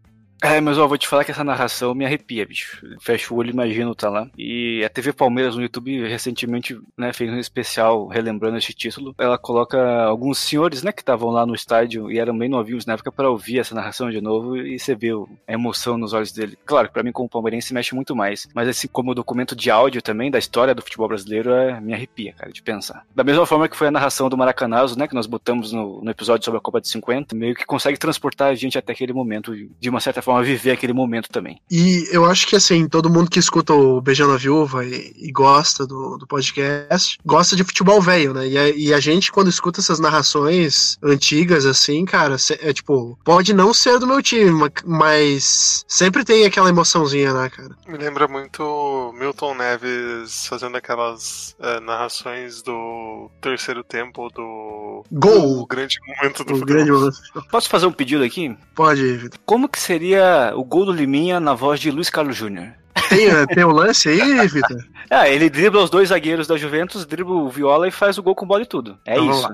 [0.45, 2.79] É, mas ó, vou te falar que essa narração me arrepia, bicho.
[3.01, 4.29] Fecho o olho, imagino tá lá.
[4.37, 9.15] E a TV Palmeiras no YouTube recentemente né, fez um especial relembrando esse título.
[9.17, 12.93] Ela coloca alguns senhores, né, que estavam lá no estádio e eram bem novinhos na
[12.93, 15.09] época para ouvir essa narração de novo e você vê
[15.47, 16.55] a emoção nos olhos dele.
[16.63, 20.29] Claro, para mim como palmeirense mexe muito mais, mas assim como documento de áudio também
[20.29, 23.03] da história do futebol brasileiro é, me arrepia, cara, de pensar.
[23.15, 26.11] Da mesma forma que foi a narração do Maracanazo, né, que nós botamos no, no
[26.11, 29.55] episódio sobre a Copa de 50, meio que consegue transportar a gente até aquele momento
[29.79, 31.59] de uma certa forma viver aquele momento também.
[31.69, 35.31] E eu acho que assim, todo mundo que escuta o Beijando a Viúva e, e
[35.31, 38.47] gosta do, do, podcast, gosta de futebol velho, né?
[38.47, 43.53] E a, e a, gente, quando escuta essas narrações antigas, assim, cara, é tipo, pode
[43.53, 44.51] não ser do meu time,
[44.85, 47.75] mas sempre tem aquela emoçãozinha, né, cara?
[47.87, 55.03] Me lembra muito Milton Neves fazendo aquelas é, narrações do terceiro tempo do.
[55.11, 55.61] Gol!
[55.61, 56.65] O grande momento do o futebol.
[56.65, 57.17] grande momento.
[57.49, 58.55] Posso fazer um pedido aqui?
[58.73, 59.39] Pode, Vitor.
[59.45, 60.14] Como que seria
[60.55, 62.73] o gol do Liminha na voz de Luiz Carlos Júnior?
[63.09, 64.77] Tem, eh, tem um lance aí, Vitor?
[65.09, 68.35] Ah, ele dribla os dois zagueiros da Juventus, dribla o Viola e faz o gol
[68.35, 68.97] com bola e tudo.
[69.05, 69.47] É Então, isso.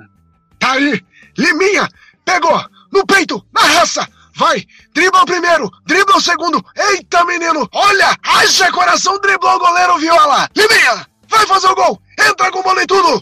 [0.60, 1.02] Tá aí!
[1.38, 1.88] Liminha!
[2.24, 2.64] Pegou!
[2.94, 3.44] No peito!
[3.54, 4.08] Na raça!
[4.36, 4.64] Vai!
[4.94, 5.70] Dribla o primeiro!
[5.86, 6.64] Dribla o segundo!
[6.78, 7.68] Eita, menino!
[7.74, 8.16] Olha!
[8.24, 9.20] Haja coração!
[9.20, 10.48] Driblou o goleiro Viola!
[10.56, 11.06] Liminha!
[11.28, 12.00] Vai fazer o gol!
[12.20, 13.22] Entra com bola e tudo!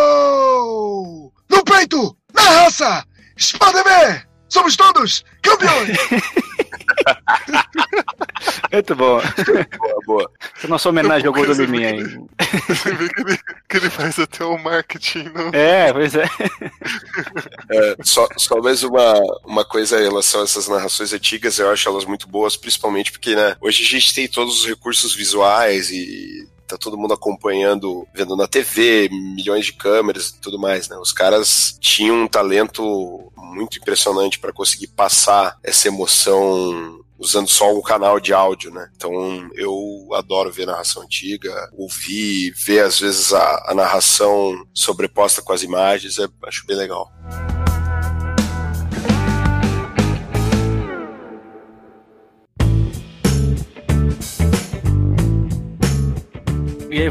[0.00, 1.32] Gol!
[1.50, 2.16] No peito!
[2.34, 3.04] Na raça!
[3.40, 4.22] B!
[4.48, 5.98] Somos todos campeões!
[8.72, 9.20] Muito bom.
[9.78, 10.30] Boa, boa.
[10.56, 12.02] Essa é a nossa homenagem ao gol do Liminha aí.
[12.68, 13.38] Você vê que ele,
[13.68, 15.50] que ele faz até o marketing, não?
[15.52, 16.24] É, pois é.
[17.70, 19.14] É, só, só mais uma,
[19.44, 23.34] uma coisa em relação a essas narrações antigas, eu acho elas muito boas, principalmente porque,
[23.34, 28.36] né, hoje a gente tem todos os recursos visuais e tá todo mundo acompanhando, vendo
[28.36, 30.96] na TV, milhões de câmeras e tudo mais, né?
[30.96, 37.82] Os caras tinham um talento muito impressionante para conseguir passar essa emoção usando só um
[37.82, 38.88] canal de áudio, né?
[38.96, 39.12] Então
[39.54, 45.62] eu adoro ver narração antiga, ouvir, ver às vezes a, a narração sobreposta com as
[45.62, 47.12] imagens, é, acho bem legal.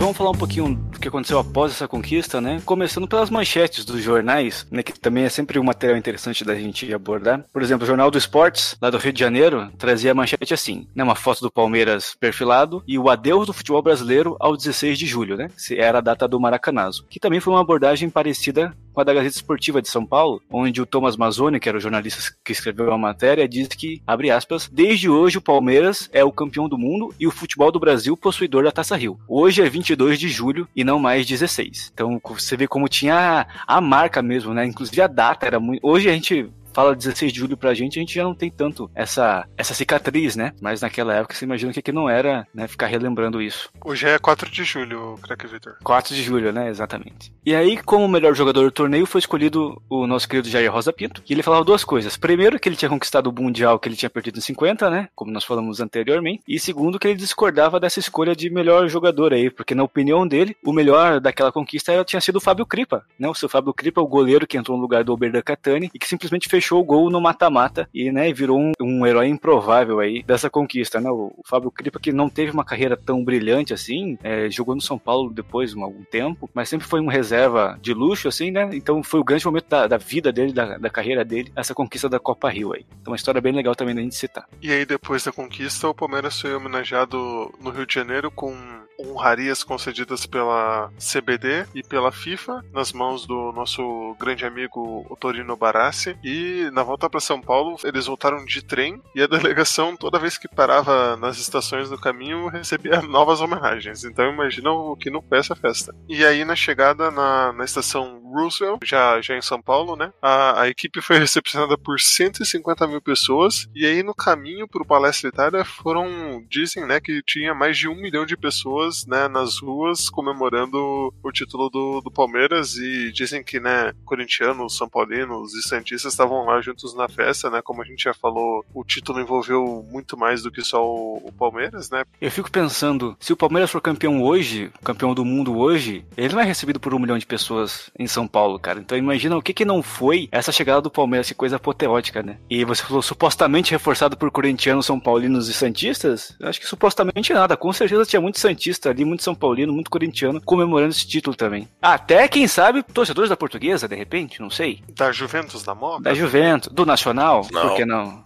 [0.10, 2.60] Vamos falar um pouquinho do que aconteceu após essa conquista, né?
[2.66, 4.82] Começando pelas manchetes dos jornais, né?
[4.82, 7.45] Que também é sempre um material interessante da gente abordar.
[7.53, 10.88] Por exemplo, o Jornal do Esportes, lá do Rio de Janeiro, trazia a manchete assim,
[10.95, 11.03] né?
[11.03, 15.38] Uma foto do Palmeiras perfilado e o adeus do futebol brasileiro ao 16 de julho,
[15.38, 15.47] né?
[15.78, 17.05] Era a data do Maracanazo.
[17.07, 20.82] Que também foi uma abordagem parecida com a da Gazeta Esportiva de São Paulo, onde
[20.82, 24.70] o Thomas Mazzoni, que era o jornalista que escreveu a matéria, diz que, abre aspas,
[24.72, 28.64] desde hoje o Palmeiras é o campeão do mundo e o futebol do Brasil possuidor
[28.64, 29.20] da Taça Rio.
[29.28, 31.92] Hoje é 22 de julho e não mais 16.
[31.94, 34.66] Então você vê como tinha a marca mesmo, né?
[34.66, 35.86] Inclusive a data era muito.
[35.86, 38.89] Hoje a gente fala 16 de julho pra gente, a gente já não tem tanto
[38.93, 40.53] essa, essa cicatriz, né?
[40.61, 42.67] Mas naquela época você imagina que, que não era, né?
[42.67, 43.70] Ficar relembrando isso.
[43.84, 45.78] Hoje é 4 de julho, craque Victor.
[45.84, 46.70] 4 de julho, né?
[46.70, 47.32] Exatamente.
[47.45, 51.24] E aí, como melhor jogador do torneio, foi escolhido o nosso querido Jair Rosa Pinto.
[51.28, 52.15] E ele falava duas coisas.
[52.15, 55.09] Primeiro, que ele tinha conquistado o Mundial que ele tinha perdido em 50, né?
[55.15, 56.43] Como nós falamos anteriormente.
[56.47, 60.55] E segundo, que ele discordava dessa escolha de melhor jogador aí, porque na opinião dele,
[60.63, 63.28] o melhor daquela conquista tinha sido o Fábio Cripa, né?
[63.28, 66.07] O seu Fábio Cripa, o goleiro que entrou no lugar do Oberdan Catani e que
[66.07, 70.49] simplesmente fechou o gol no mata-mata e, né, virou um, um, herói improvável aí dessa
[70.49, 71.10] conquista, né?
[71.10, 74.82] O, o Fábio Cripa que não teve uma carreira tão brilhante assim, é, jogou no
[74.82, 78.70] São Paulo depois de algum tempo, mas sempre foi um reserva de luxo, assim, né?
[78.74, 82.10] Então foi o grande momento da, da vida dele, da, da, carreira dele, essa conquista
[82.10, 82.86] da Copa Rio aí.
[83.01, 84.45] Então uma história bem legal também da gente citar.
[84.62, 88.53] E aí depois da conquista, o Palmeiras foi homenageado no Rio de Janeiro com
[89.00, 96.18] honrarias concedidas pela CBD e pela FIFA nas mãos do nosso grande amigo Otorino Barassi.
[96.24, 100.38] E na volta para São Paulo eles voltaram de trem e a delegação toda vez
[100.38, 104.04] que parava nas estações do caminho recebia novas homenagens.
[104.04, 105.95] Então imagina o que não foi essa festa.
[106.08, 110.62] E aí na chegada na, na estação Roosevelt já, já em São Paulo né a,
[110.62, 113.68] a equipe foi recepcionada por 150 mil pessoas.
[113.74, 117.88] E aí no caminho para o Palestra Itália foram dizem né que tinha mais de
[117.88, 123.12] um milhão de pessoas pessoas né, nas ruas comemorando o título do, do Palmeiras e
[123.12, 127.62] dizem que né, corintianos, são paulinos e santistas estavam lá juntos na festa, né?
[127.62, 131.32] Como a gente já falou, o título envolveu muito mais do que só o, o
[131.32, 132.04] Palmeiras, né?
[132.20, 136.42] Eu fico pensando, se o Palmeiras for campeão hoje, campeão do mundo hoje, ele não
[136.42, 138.80] é recebido por um milhão de pessoas em São Paulo, cara.
[138.80, 142.38] Então imagina o que que não foi essa chegada do Palmeiras, que coisa apoteótica, né?
[142.50, 146.36] E você falou supostamente reforçado por corintianos, são paulinos e santistas?
[146.42, 147.58] Acho que supostamente nada.
[147.58, 148.40] Com certeza tinha muito
[148.80, 151.67] santista ali, muito São Paulino, muito corintiano, comemorando esse título também.
[151.82, 154.82] Até, quem sabe, torcedores da portuguesa, de repente, não sei.
[154.95, 156.03] Da Juventus da Moda?
[156.03, 157.61] Da Juventus, do Nacional, não.
[157.61, 158.25] por que não?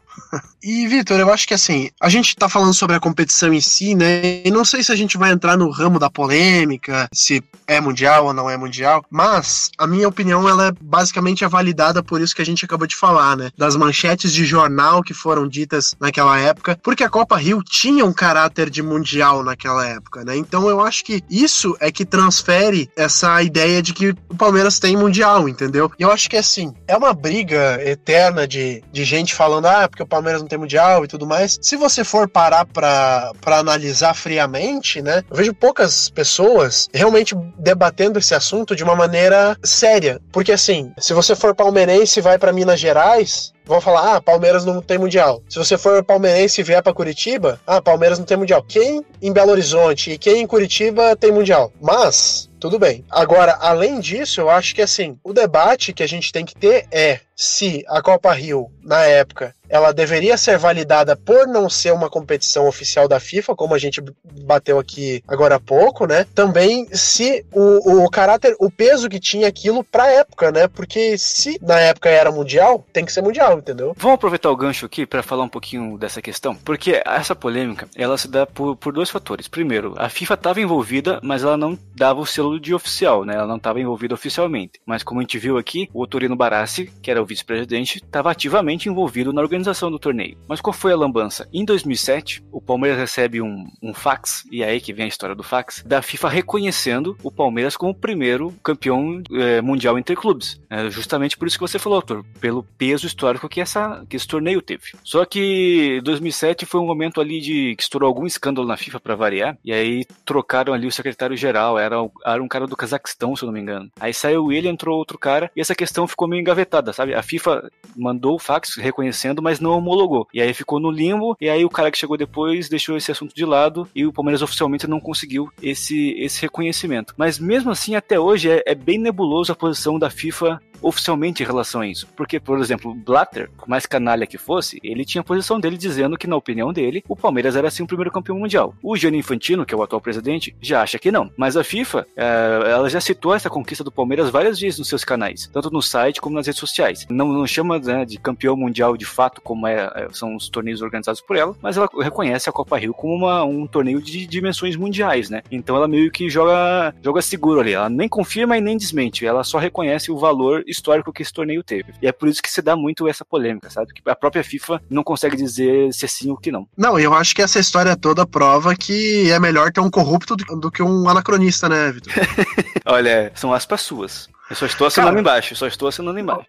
[0.64, 3.96] E, Vitor, eu acho que assim, a gente tá falando sobre a competição em si,
[3.96, 4.42] né?
[4.46, 8.28] E não sei se a gente vai entrar no ramo da polêmica, se é mundial
[8.28, 12.36] ou não é mundial, mas a minha opinião ela é basicamente é validada por isso
[12.36, 13.52] que a gente acabou de falar, né?
[13.58, 18.14] Das manchetes de jornal que foram ditas naquela época, porque a Copa Rio tinha um
[18.14, 20.38] caráter de mundial naquela época, né?
[20.38, 24.96] Então eu acho que isso é que transfere essa ideia de que o Palmeiras tem
[24.96, 25.92] mundial, entendeu?
[26.00, 30.03] E eu acho que assim, é uma briga eterna de, de gente falando, ah, porque
[30.04, 31.58] o Palmeiras não tem mundial e tudo mais.
[31.62, 35.24] Se você for parar pra analisar friamente, né?
[35.30, 40.20] Eu vejo poucas pessoas realmente debatendo esse assunto de uma maneira séria.
[40.32, 44.66] Porque assim, se você for palmeirense e vai para Minas Gerais, vão falar: ah, Palmeiras
[44.66, 45.42] não tem mundial.
[45.50, 48.64] Se você for palmeirense e vier para Curitiba, ah, Palmeiras não tem mundial.
[48.64, 51.72] Quem em Belo Horizonte e quem em Curitiba tem mundial?
[51.82, 53.04] Mas tudo bem.
[53.10, 56.86] Agora, além disso, eu acho que assim, o debate que a gente tem que ter
[56.92, 62.10] é se a Copa Rio, na época, ela deveria ser validada por não ser uma
[62.10, 64.04] competição oficial da FIFA, como a gente
[64.44, 66.28] bateu aqui agora há pouco, né?
[66.36, 70.68] Também se o, o caráter, o peso que tinha aquilo pra época, né?
[70.68, 73.96] Porque se na época era mundial, tem que ser mundial, entendeu?
[73.98, 78.18] Vamos aproveitar o gancho aqui para falar um pouquinho dessa questão, porque essa polêmica, ela
[78.18, 79.48] se dá por, por dois fatores.
[79.48, 83.34] Primeiro, a FIFA estava envolvida, mas ela não dava o selo de oficial, né?
[83.34, 84.80] Ela não estava envolvida oficialmente.
[84.86, 88.90] Mas como a gente viu aqui, o Torino Barassi, que era o vice-presidente, estava ativamente
[88.90, 90.38] envolvido na organização do torneio.
[90.48, 91.48] Mas qual foi a lambança?
[91.54, 95.36] Em 2007, o Palmeiras recebe um, um fax, e é aí que vem a história
[95.36, 100.60] do fax, da FIFA reconhecendo o Palmeiras como o primeiro campeão é, mundial entre clubes.
[100.70, 104.28] É justamente por isso que você falou, Arthur, pelo peso histórico que, essa, que esse
[104.28, 104.94] torneio teve.
[105.04, 109.16] Só que 2007 foi um momento ali de que estourou algum escândalo na FIFA para
[109.16, 111.96] variar, e aí trocaram ali o secretário-geral, era,
[112.26, 113.90] era um cara do Cazaquistão, se eu não me engano.
[114.00, 117.13] Aí saiu ele, entrou outro cara, e essa questão ficou meio engavetada, sabe?
[117.14, 120.28] A FIFA mandou o fax reconhecendo, mas não homologou.
[120.34, 123.36] E aí ficou no limbo, e aí o cara que chegou depois deixou esse assunto
[123.36, 127.14] de lado e o Palmeiras oficialmente não conseguiu esse, esse reconhecimento.
[127.18, 131.46] Mas mesmo assim, até hoje é, é bem nebuloso a posição da FIFA oficialmente em
[131.46, 132.08] relação a isso.
[132.16, 136.18] Porque, por exemplo, Blatter, por mais canalha que fosse, ele tinha a posição dele dizendo
[136.18, 138.76] que, na opinião dele, o Palmeiras era sim o primeiro campeão mundial.
[138.84, 141.32] O Gianni Infantino, que é o atual presidente, já acha que não.
[141.38, 145.06] Mas a FIFA, é, ela já citou essa conquista do Palmeiras várias vezes nos seus
[145.06, 147.03] canais, tanto no site como nas redes sociais.
[147.10, 150.82] Não, não chama né, de campeão mundial de fato, como é, é, são os torneios
[150.82, 154.76] organizados por ela, mas ela reconhece a Copa Rio como uma, um torneio de dimensões
[154.76, 155.42] mundiais, né?
[155.52, 157.74] Então ela meio que joga, joga seguro ali.
[157.74, 159.26] Ela nem confirma e nem desmente.
[159.26, 161.94] Ela só reconhece o valor histórico que esse torneio teve.
[162.02, 163.94] E é por isso que se dá muito essa polêmica, sabe?
[163.94, 166.68] Que a própria FIFA não consegue dizer se é sim ou que não.
[166.78, 170.60] Não, eu acho que essa história toda prova que é melhor ter um corrupto do,
[170.60, 172.14] do que um anacronista, né, Vitor?
[172.86, 174.30] Olha, são aspas suas.
[174.54, 176.46] Eu só estou assinando cara, embaixo, só estou assinando embaixo.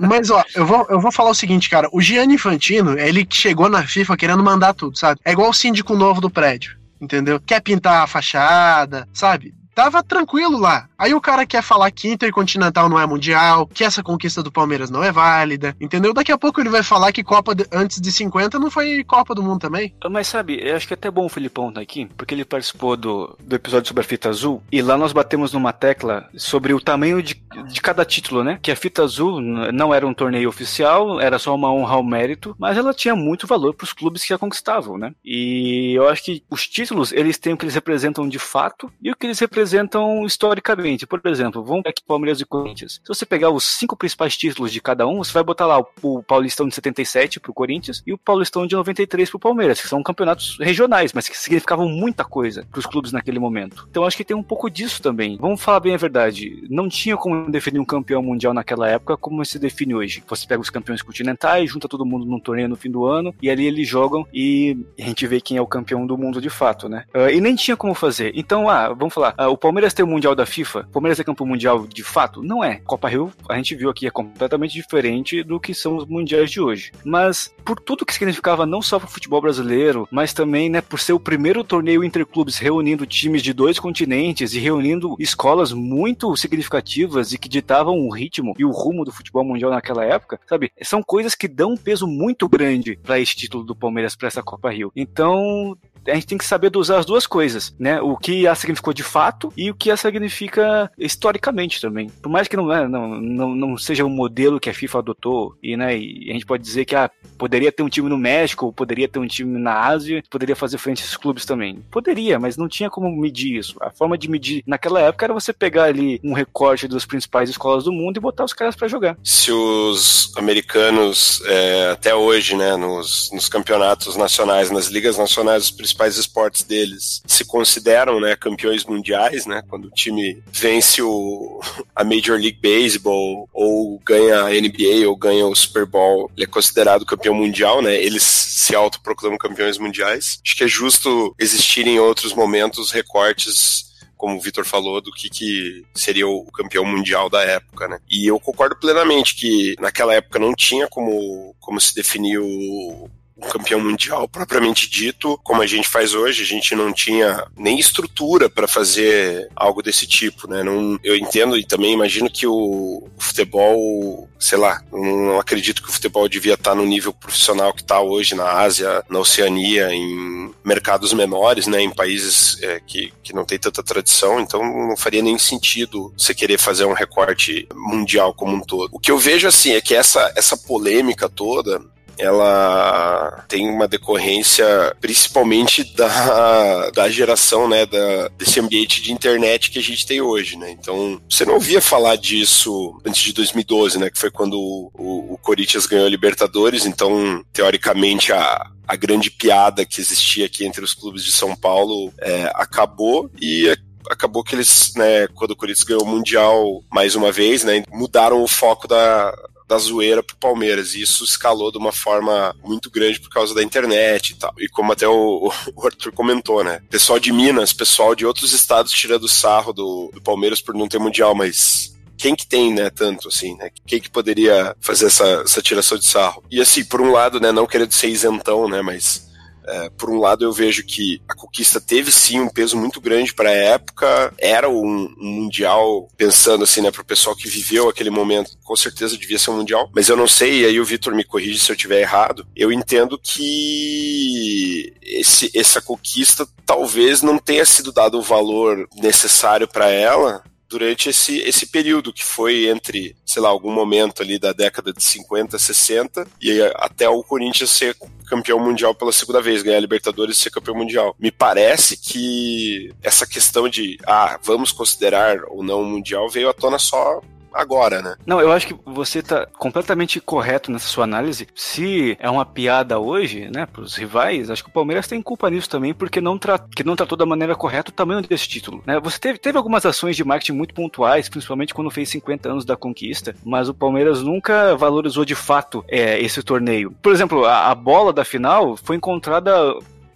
[0.00, 1.86] Mas, ó, eu vou, eu vou falar o seguinte, cara.
[1.92, 5.20] O Gianni Infantino, ele chegou na FIFA querendo mandar tudo, sabe?
[5.22, 7.38] É igual o síndico novo do prédio, entendeu?
[7.38, 9.54] Quer pintar a fachada, sabe?
[9.74, 10.88] Tava tranquilo lá.
[11.02, 14.88] Aí o cara quer falar que Intercontinental não é mundial, que essa conquista do Palmeiras
[14.88, 16.14] não é válida, entendeu?
[16.14, 19.34] Daqui a pouco ele vai falar que Copa de, antes de 50 não foi Copa
[19.34, 19.92] do Mundo também.
[20.08, 22.44] Mas sabe, eu acho que é até bom o Filipão estar tá aqui, porque ele
[22.44, 26.72] participou do, do episódio sobre a fita azul, e lá nós batemos numa tecla sobre
[26.72, 28.60] o tamanho de, de cada título, né?
[28.62, 32.54] Que a fita azul não era um torneio oficial, era só uma honra ao mérito,
[32.56, 35.12] mas ela tinha muito valor para os clubes que a conquistavam, né?
[35.24, 39.10] E eu acho que os títulos, eles têm o que eles representam de fato e
[39.10, 42.94] o que eles representam historicamente por exemplo, vamos aqui Palmeiras e Corinthians.
[42.94, 45.86] Se você pegar os cinco principais títulos de cada um, você vai botar lá o,
[46.02, 50.02] o Paulistão de 77 pro Corinthians e o Paulistão de 93 pro Palmeiras, que são
[50.02, 53.86] campeonatos regionais, mas que significavam muita coisa pros clubes naquele momento.
[53.90, 55.36] Então acho que tem um pouco disso também.
[55.40, 59.44] Vamos falar bem a verdade, não tinha como definir um campeão mundial naquela época como
[59.44, 60.22] se define hoje.
[60.28, 63.50] Você pega os campeões continentais, junta todo mundo num torneio no fim do ano e
[63.50, 66.88] ali eles jogam e a gente vê quem é o campeão do mundo de fato,
[66.88, 67.04] né?
[67.14, 68.32] Uh, e nem tinha como fazer.
[68.34, 71.46] Então, ah, vamos falar, uh, o Palmeiras tem o Mundial da FIFA, Palmeiras é campeão
[71.46, 72.42] mundial de fato?
[72.42, 72.76] Não é.
[72.84, 76.60] Copa Rio, a gente viu aqui, é completamente diferente do que são os mundiais de
[76.60, 76.92] hoje.
[77.04, 81.00] Mas por tudo que significava não só para o futebol brasileiro, mas também, né, por
[81.00, 87.32] ser o primeiro torneio interclubes reunindo times de dois continentes e reunindo escolas muito significativas
[87.32, 90.72] e que ditavam o ritmo e o rumo do futebol mundial naquela época, sabe?
[90.82, 94.42] São coisas que dão um peso muito grande para esse título do Palmeiras para essa
[94.42, 94.92] Copa Rio.
[94.94, 95.76] Então,
[96.06, 98.00] a gente tem que saber dosar as duas coisas, né?
[98.00, 102.08] O que ela significou de fato e o que ela significa historicamente também.
[102.22, 105.56] Por mais que não, né, não, não, não seja um modelo que a FIFA adotou,
[105.62, 108.72] e, né, e a gente pode dizer que ah, poderia ter um time no México,
[108.72, 111.82] poderia ter um time na Ásia, poderia fazer frente a esses clubes também.
[111.90, 113.76] Poderia, mas não tinha como medir isso.
[113.80, 117.84] A forma de medir naquela época era você pegar ali um recorte das principais escolas
[117.84, 119.16] do mundo e botar os caras para jogar.
[119.22, 125.70] Se os americanos, é, até hoje, né, nos, nos campeonatos nacionais, nas ligas nacionais, os
[125.92, 129.62] principais esportes deles se consideram né, campeões mundiais, né?
[129.68, 131.60] Quando o time vence o,
[131.94, 136.48] a Major League Baseball ou ganha a NBA ou ganha o Super Bowl, ele é
[136.48, 137.94] considerado campeão mundial, né?
[137.94, 140.40] Eles se autoproclamam campeões mundiais.
[140.44, 145.28] Acho que é justo existir em outros momentos recortes como o Vitor falou, do que,
[145.28, 147.98] que seria o campeão mundial da época, né?
[148.08, 153.10] E eu concordo plenamente que naquela época não tinha como, como se definir o,
[153.42, 158.48] campeão mundial propriamente dito, como a gente faz hoje, a gente não tinha nem estrutura
[158.48, 160.62] para fazer algo desse tipo, né?
[160.62, 165.92] Não, eu entendo e também imagino que o, futebol, sei lá, não acredito que o
[165.92, 171.12] futebol devia estar no nível profissional que está hoje na Ásia, na Oceania, em mercados
[171.12, 171.80] menores, né?
[171.80, 176.34] Em países é, que, que não tem tanta tradição, então não faria nem sentido você
[176.34, 178.90] querer fazer um recorte mundial como um todo.
[178.92, 181.80] O que eu vejo assim é que essa, essa polêmica toda
[182.18, 189.78] ela tem uma decorrência principalmente da, da geração, né, da, desse ambiente de internet que
[189.78, 190.70] a gente tem hoje, né?
[190.70, 195.38] Então, você não ouvia falar disso antes de 2012, né, que foi quando o, o,
[195.38, 200.94] Corinthians ganhou a Libertadores, então, teoricamente, a, a grande piada que existia aqui entre os
[200.94, 203.74] clubes de São Paulo é, acabou e
[204.10, 208.42] acabou que eles, né, quando o Corinthians ganhou o Mundial mais uma vez, né, mudaram
[208.42, 209.32] o foco da,
[209.72, 210.94] da zoeira pro Palmeiras.
[210.94, 214.52] E isso escalou de uma forma muito grande por causa da internet e tal.
[214.58, 216.82] E como até o, o Arthur comentou, né?
[216.90, 220.98] Pessoal de Minas, pessoal de outros estados tirando sarro do, do Palmeiras por não ter
[220.98, 223.70] mundial, mas quem que tem, né, tanto assim, né?
[223.86, 226.44] Quem que poderia fazer essa, essa tiração de sarro?
[226.50, 229.31] E assim, por um lado, né, não querendo ser isentão, né, mas
[229.66, 233.32] É, por um lado, eu vejo que a conquista teve sim um peso muito grande
[233.32, 237.88] para a época, era um, um mundial, pensando assim, né, para o pessoal que viveu
[237.88, 240.84] aquele momento, com certeza devia ser um mundial, mas eu não sei, e aí o
[240.84, 242.46] Vitor me corrige se eu estiver errado.
[242.56, 249.90] Eu entendo que esse, essa conquista talvez não tenha sido dado o valor necessário para
[249.90, 250.42] ela
[250.72, 255.04] durante esse, esse período que foi entre, sei lá, algum momento ali da década de
[255.04, 257.94] 50, 60 e até o Corinthians ser
[258.26, 261.14] campeão mundial pela segunda vez, ganhar a Libertadores e ser campeão mundial.
[261.18, 266.54] Me parece que essa questão de, ah, vamos considerar ou não o mundial veio à
[266.54, 267.20] tona só
[267.54, 268.16] agora, né?
[268.26, 271.46] Não, eu acho que você tá completamente correto nessa sua análise.
[271.54, 275.68] Se é uma piada hoje, né, pros rivais, acho que o Palmeiras tem culpa nisso
[275.68, 279.00] também, porque não, tra que não tratou da maneira correta o tamanho desse título, né?
[279.00, 282.76] Você teve, teve algumas ações de marketing muito pontuais, principalmente quando fez 50 anos da
[282.76, 286.94] conquista, mas o Palmeiras nunca valorizou de fato é, esse torneio.
[287.02, 289.52] Por exemplo, a, a bola da final foi encontrada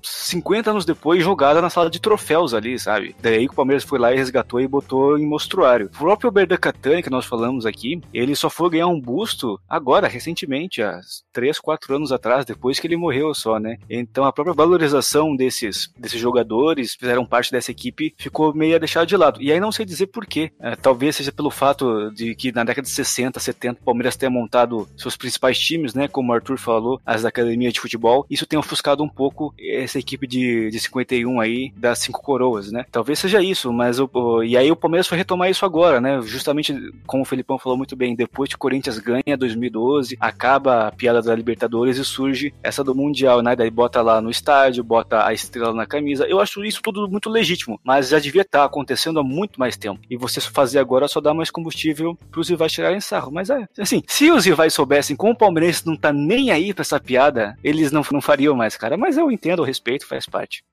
[0.07, 3.15] 50 anos depois jogada na sala de troféus ali, sabe?
[3.21, 5.87] Daí que o Palmeiras foi lá e resgatou e botou em mostruário.
[5.87, 10.09] O próprio Berda Catani, que nós falamos aqui, ele só foi ganhar um busto agora,
[10.09, 11.01] recentemente, há
[11.33, 13.79] 3, 4 anos atrás, depois que ele morreu só, né?
[13.89, 19.05] Então a própria valorização desses, desses jogadores, fizeram parte dessa equipe, ficou meio a deixar
[19.05, 19.43] de lado.
[19.43, 20.53] E aí não sei dizer porquê.
[20.61, 24.31] É, talvez seja pelo fato de que na década de 60, 70, o Palmeiras tenha
[24.31, 26.09] montado seus principais times, né?
[26.09, 28.27] Como o Arthur falou, as da academia de futebol.
[28.31, 32.71] Isso tem ofuscado um pouco esse essa equipe de, de 51 aí das cinco coroas,
[32.71, 32.85] né?
[32.91, 36.21] Talvez seja isso, mas o, o, e aí o Palmeiras foi retomar isso agora, né?
[36.23, 36.75] Justamente
[37.07, 41.23] como o Felipão falou muito bem, depois que o Corinthians ganha 2012, acaba a piada
[41.23, 43.57] da Libertadores e surge essa do Mundial, né?
[43.57, 46.27] Daí bota lá no estádio, bota a estrela na camisa.
[46.27, 50.01] Eu acho isso tudo muito legítimo, mas já devia estar acontecendo há muito mais tempo.
[50.11, 53.33] E você fazer agora só dá mais combustível pros rivais tirarem sarro.
[53.33, 56.83] Mas é, assim, se os rivais soubessem como o Palmeiras não tá nem aí pra
[56.83, 58.97] essa piada, eles não, não fariam mais, cara.
[58.97, 60.65] Mas eu entendo, eu respeito respeito, faz parte.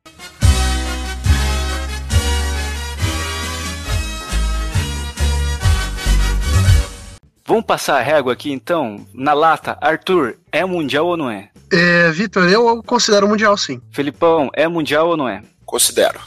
[7.45, 9.05] Vamos passar a régua aqui então?
[9.13, 11.49] Na lata, Arthur, é mundial ou não é?
[11.71, 13.81] É, Vitor, eu considero mundial sim.
[13.91, 15.43] Felipão, é mundial ou não é?
[15.65, 16.19] Considero.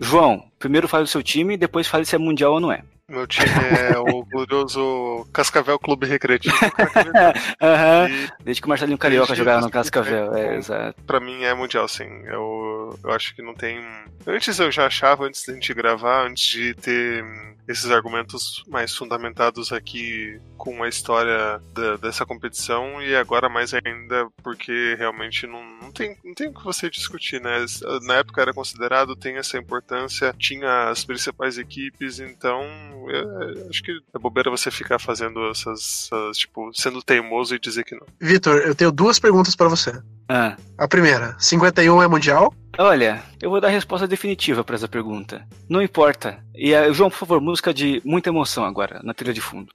[0.00, 2.82] João, primeiro fale o seu time, depois fale se é mundial ou não é.
[3.08, 3.46] Meu time
[3.92, 6.54] é o glorioso Cascavel Clube Recreativo.
[6.64, 8.28] uhum.
[8.44, 11.02] Desde que o Marcelinho Carioca jogava no Cascavel, é, exato.
[11.04, 12.08] Pra mim é mundial, sim.
[12.24, 12.61] Eu,
[13.02, 13.78] eu acho que não tem.
[14.26, 17.24] Antes eu já achava, antes da gente gravar, antes de ter
[17.68, 24.28] esses argumentos mais fundamentados aqui com a história da, dessa competição e agora mais ainda
[24.42, 27.64] porque realmente não, não, tem, não tem o que você discutir, né?
[28.02, 32.62] Na época era considerado, tem essa importância, tinha as principais equipes, então
[33.08, 37.84] eu, acho que é bobeira você ficar fazendo essas, essas, tipo, sendo teimoso e dizer
[37.84, 38.06] que não.
[38.20, 39.92] Vitor, eu tenho duas perguntas para você.
[40.28, 40.56] Ah.
[40.78, 42.54] A primeira, 51 é mundial?
[42.78, 45.46] Olha, eu vou dar a resposta definitiva para essa pergunta.
[45.68, 46.38] Não importa.
[46.54, 49.72] E uh, João, por favor, música de muita emoção agora, na trilha de fundo.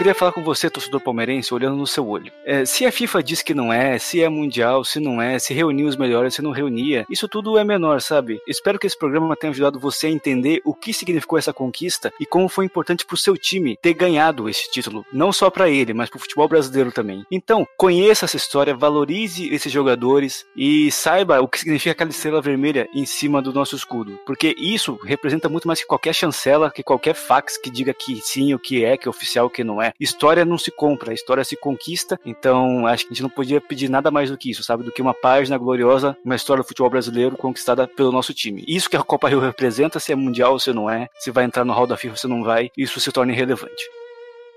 [0.00, 2.32] Queria falar com você, torcedor palmeirense, olhando no seu olho.
[2.42, 5.52] É, se a FIFA diz que não é, se é mundial, se não é, se
[5.52, 8.40] reuniu os melhores, se não reunia, isso tudo é menor, sabe?
[8.48, 12.24] Espero que esse programa tenha ajudado você a entender o que significou essa conquista e
[12.24, 16.08] como foi importante pro seu time ter ganhado esse título, não só para ele, mas
[16.08, 17.26] pro futebol brasileiro também.
[17.30, 22.88] Então, conheça essa história, valorize esses jogadores e saiba o que significa aquela estrela vermelha
[22.94, 27.14] em cima do nosso escudo, porque isso representa muito mais que qualquer chancela, que qualquer
[27.14, 29.89] fax que diga que sim, o que é, que é oficial, o que não é.
[29.98, 32.18] História não se compra, história se conquista.
[32.24, 34.84] Então, acho que a gente não podia pedir nada mais do que isso, sabe?
[34.84, 38.64] Do que uma página gloriosa, uma história do futebol brasileiro conquistada pelo nosso time.
[38.66, 41.44] Isso que a Copa Rio representa, se é mundial ou se não é, se vai
[41.44, 43.82] entrar no hall da FIFA ou se não vai, isso se torna irrelevante.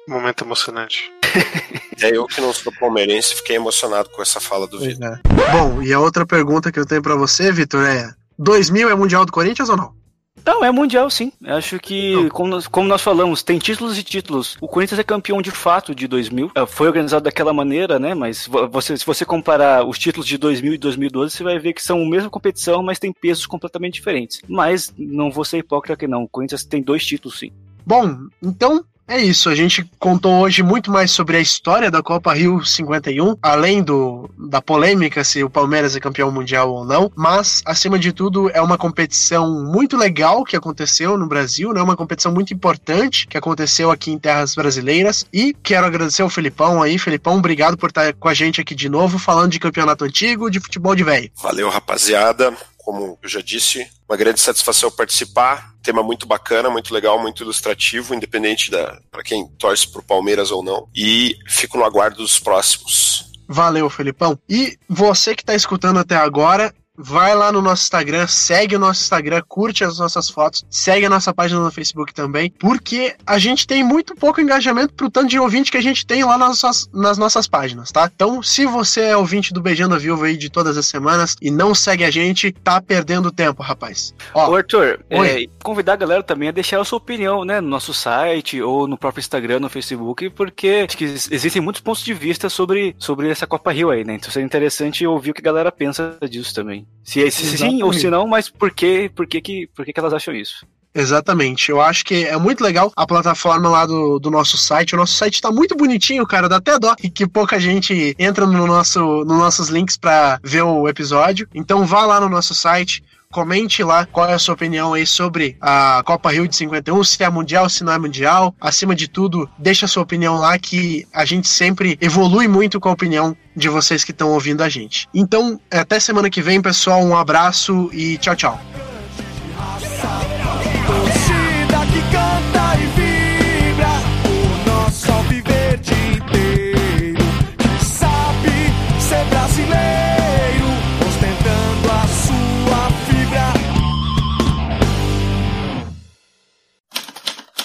[0.07, 1.11] Momento emocionante.
[2.01, 5.07] é eu que não sou palmeirense, fiquei emocionado com essa fala do Vitor.
[5.07, 5.51] É.
[5.51, 9.25] Bom, e a outra pergunta que eu tenho para você, Vitor, é: 2000 é mundial
[9.25, 10.02] do Corinthians ou não?
[10.45, 11.31] Não, é mundial sim.
[11.45, 14.57] Acho que, como nós, como nós, falamos, tem títulos e títulos.
[14.59, 16.51] O Corinthians é campeão de fato de 2000.
[16.55, 18.13] É, foi organizado daquela maneira, né?
[18.13, 21.83] Mas você, se você comparar os títulos de 2000 e 2012, você vai ver que
[21.83, 24.41] são a mesma competição, mas tem pesos completamente diferentes.
[24.47, 26.23] Mas não vou ser hipócrita que não.
[26.23, 27.51] O Corinthians tem dois títulos sim.
[27.85, 32.33] Bom, então é isso, a gente contou hoje muito mais sobre a história da Copa
[32.33, 37.61] Rio 51, além do, da polêmica se o Palmeiras é campeão mundial ou não, mas
[37.65, 41.81] acima de tudo é uma competição muito legal que aconteceu no Brasil, né?
[41.81, 46.81] Uma competição muito importante que aconteceu aqui em terras brasileiras e quero agradecer ao Felipão
[46.81, 50.49] aí, Felipão, obrigado por estar com a gente aqui de novo falando de campeonato antigo,
[50.49, 51.29] de futebol de velho.
[51.41, 55.72] Valeu, rapaziada como eu já disse, uma grande satisfação participar.
[55.83, 60.63] Tema muito bacana, muito legal, muito ilustrativo, independente da para quem torce pro Palmeiras ou
[60.63, 60.87] não.
[60.95, 63.31] E fico no aguardo dos próximos.
[63.47, 64.39] Valeu, Felipão.
[64.49, 69.01] E você que está escutando até agora, vai lá no nosso Instagram, segue o nosso
[69.01, 73.65] Instagram, curte as nossas fotos, segue a nossa página no Facebook também, porque a gente
[73.65, 76.89] tem muito pouco engajamento pro tanto de ouvinte que a gente tem lá nas nossas,
[76.93, 78.09] nas nossas páginas, tá?
[78.13, 81.49] Então, se você é ouvinte do Beijando a Viúva aí de todas as semanas e
[81.49, 84.13] não segue a gente, tá perdendo tempo, rapaz.
[84.33, 87.69] Ó, Ô, Arthur, é, convidar a galera também a deixar a sua opinião, né, no
[87.69, 92.13] nosso site ou no próprio Instagram, no Facebook, porque acho que existem muitos pontos de
[92.13, 94.15] vista sobre, sobre essa Copa Rio aí, né?
[94.15, 96.82] Então seria interessante ouvir o que a galera pensa disso também.
[97.03, 99.99] Se, se sim ou se não, mas por que, por que, que, por que, que
[99.99, 100.65] elas acham isso?
[100.95, 101.71] Exatamente.
[101.71, 104.93] Eu acho que é muito legal a plataforma lá do, do nosso site.
[104.93, 106.47] O nosso site tá muito bonitinho, cara.
[106.47, 110.87] Dá até dó que pouca gente entra no nosso, nos nossos links para ver o
[110.87, 111.47] episódio.
[111.53, 113.03] Então vá lá no nosso site.
[113.33, 117.23] Comente lá qual é a sua opinião aí sobre a Copa Rio de 51, se
[117.23, 118.55] é mundial, se não é mundial.
[118.61, 122.89] Acima de tudo, deixa a sua opinião lá que a gente sempre evolui muito com
[122.89, 125.09] a opinião de vocês que estão ouvindo a gente.
[125.13, 127.03] Então, até semana que vem, pessoal.
[127.03, 128.92] Um abraço e tchau, tchau.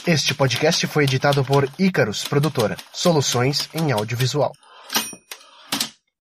[0.08, 4.54] Este podcast foi editado por Icarus Produtora, soluções em audiovisual.